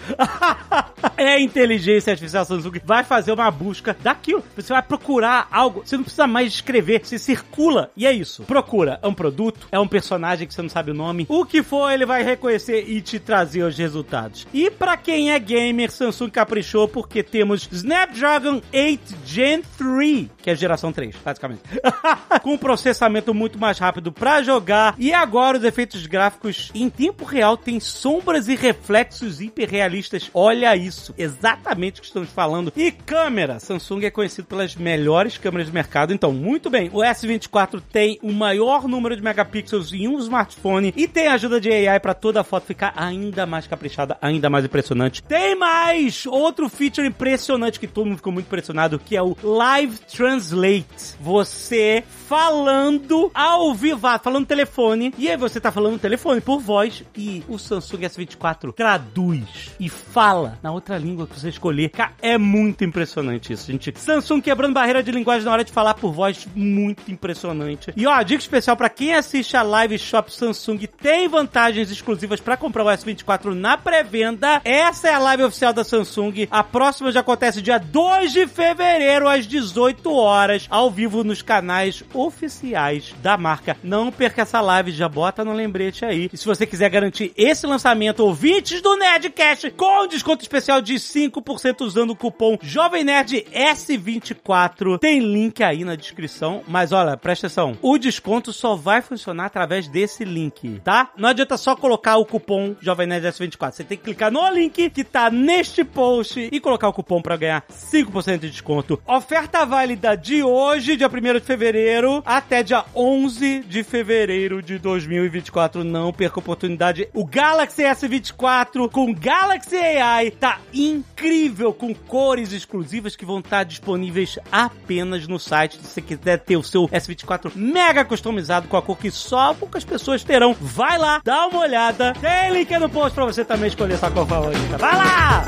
[1.17, 2.79] é inteligência artificial Samsung.
[2.83, 4.43] Vai fazer uma busca daquilo.
[4.55, 5.81] Você vai procurar algo.
[5.85, 7.01] Você não precisa mais escrever.
[7.03, 8.43] Você circula e é isso.
[8.43, 8.99] Procura.
[9.01, 11.25] É um produto, é um personagem que você não sabe o nome.
[11.29, 14.47] O que for, ele vai reconhecer e te trazer os resultados.
[14.53, 20.55] E pra quem é gamer, Samsung caprichou porque temos Snapdragon 8 Gen 3, que é
[20.55, 21.61] geração 3, basicamente.
[22.41, 24.95] Com processamento muito mais rápido pra jogar.
[24.97, 30.29] E agora os efeitos gráficos em tempo real têm sombras e reflexos hiperrealistas.
[30.33, 31.13] Olha isso.
[31.17, 32.71] Exatamente o que estamos falando.
[32.75, 33.59] E câmera.
[33.59, 36.13] Samsung é conhecido pelas melhores câmeras do mercado.
[36.13, 36.89] Então, muito bem.
[36.93, 41.69] O S24 tem o maior número de megapixels em um smartphone e tem ajuda de
[41.69, 45.21] AI para toda a foto ficar ainda mais caprichada, ainda mais impressionante.
[45.21, 49.97] Tem mais outro feature impressionante que todo mundo ficou muito impressionado, que é o Live
[49.99, 51.15] Translate.
[51.19, 57.43] Você falando ao vivo, falando telefone, e aí você tá falando telefone por voz e
[57.49, 61.91] o Samsung S24 traduz e fala na outra língua que você escolher.
[62.21, 63.93] É muito impressionante isso, gente.
[63.97, 67.91] Samsung quebrando barreira de linguagem na hora de falar por voz, muito impressionante.
[67.95, 72.57] E ó, dica especial para quem assiste a Live Shop Samsung, tem vantagens exclusivas para
[72.57, 74.61] comprar o S24 na pré-venda.
[74.63, 76.47] Essa é a live oficial da Samsung.
[76.49, 82.03] A próxima já acontece dia 2 de fevereiro às 18 horas, ao vivo nos canais
[82.13, 83.77] oficiais da marca.
[83.83, 86.29] Não perca essa live, já bota no lembrete aí.
[86.31, 91.81] E se você quiser garantir esse lançamento, ouvintes do Nerdcast, com desconto especial de 5%
[91.81, 94.74] usando o cupom Jovem Nerd S24.
[94.99, 97.77] Tem link aí na descrição, mas olha, presta atenção.
[97.81, 101.11] O desconto só vai funcionar através desse link, tá?
[101.17, 103.71] Não adianta só colocar o cupom Jovem Nerd S24.
[103.71, 107.37] Você tem que clicar no link que tá neste post e colocar o cupom para
[107.37, 109.01] ganhar 5% de desconto.
[109.07, 115.83] Oferta válida de hoje, dia 1 de fevereiro, até dia 11 de fevereiro de 2024.
[115.83, 117.07] Não perca a oportunidade.
[117.13, 124.37] O Galaxy S24 com Galaxy AI tá incrível, com cores exclusivas que vão estar disponíveis
[124.65, 125.77] apenas no site.
[125.77, 129.83] Se você quiser ter o seu S24 mega customizado com a cor que só poucas
[129.83, 132.13] pessoas terão, vai lá, dá uma olhada.
[132.19, 134.77] Tem link no post pra você também escolher sua cor favorita.
[134.77, 135.45] Vai lá!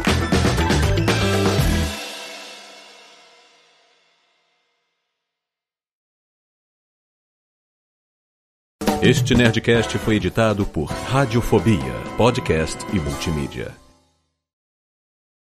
[9.01, 13.86] Este Nerdcast foi editado por Radiofobia, podcast e multimídia.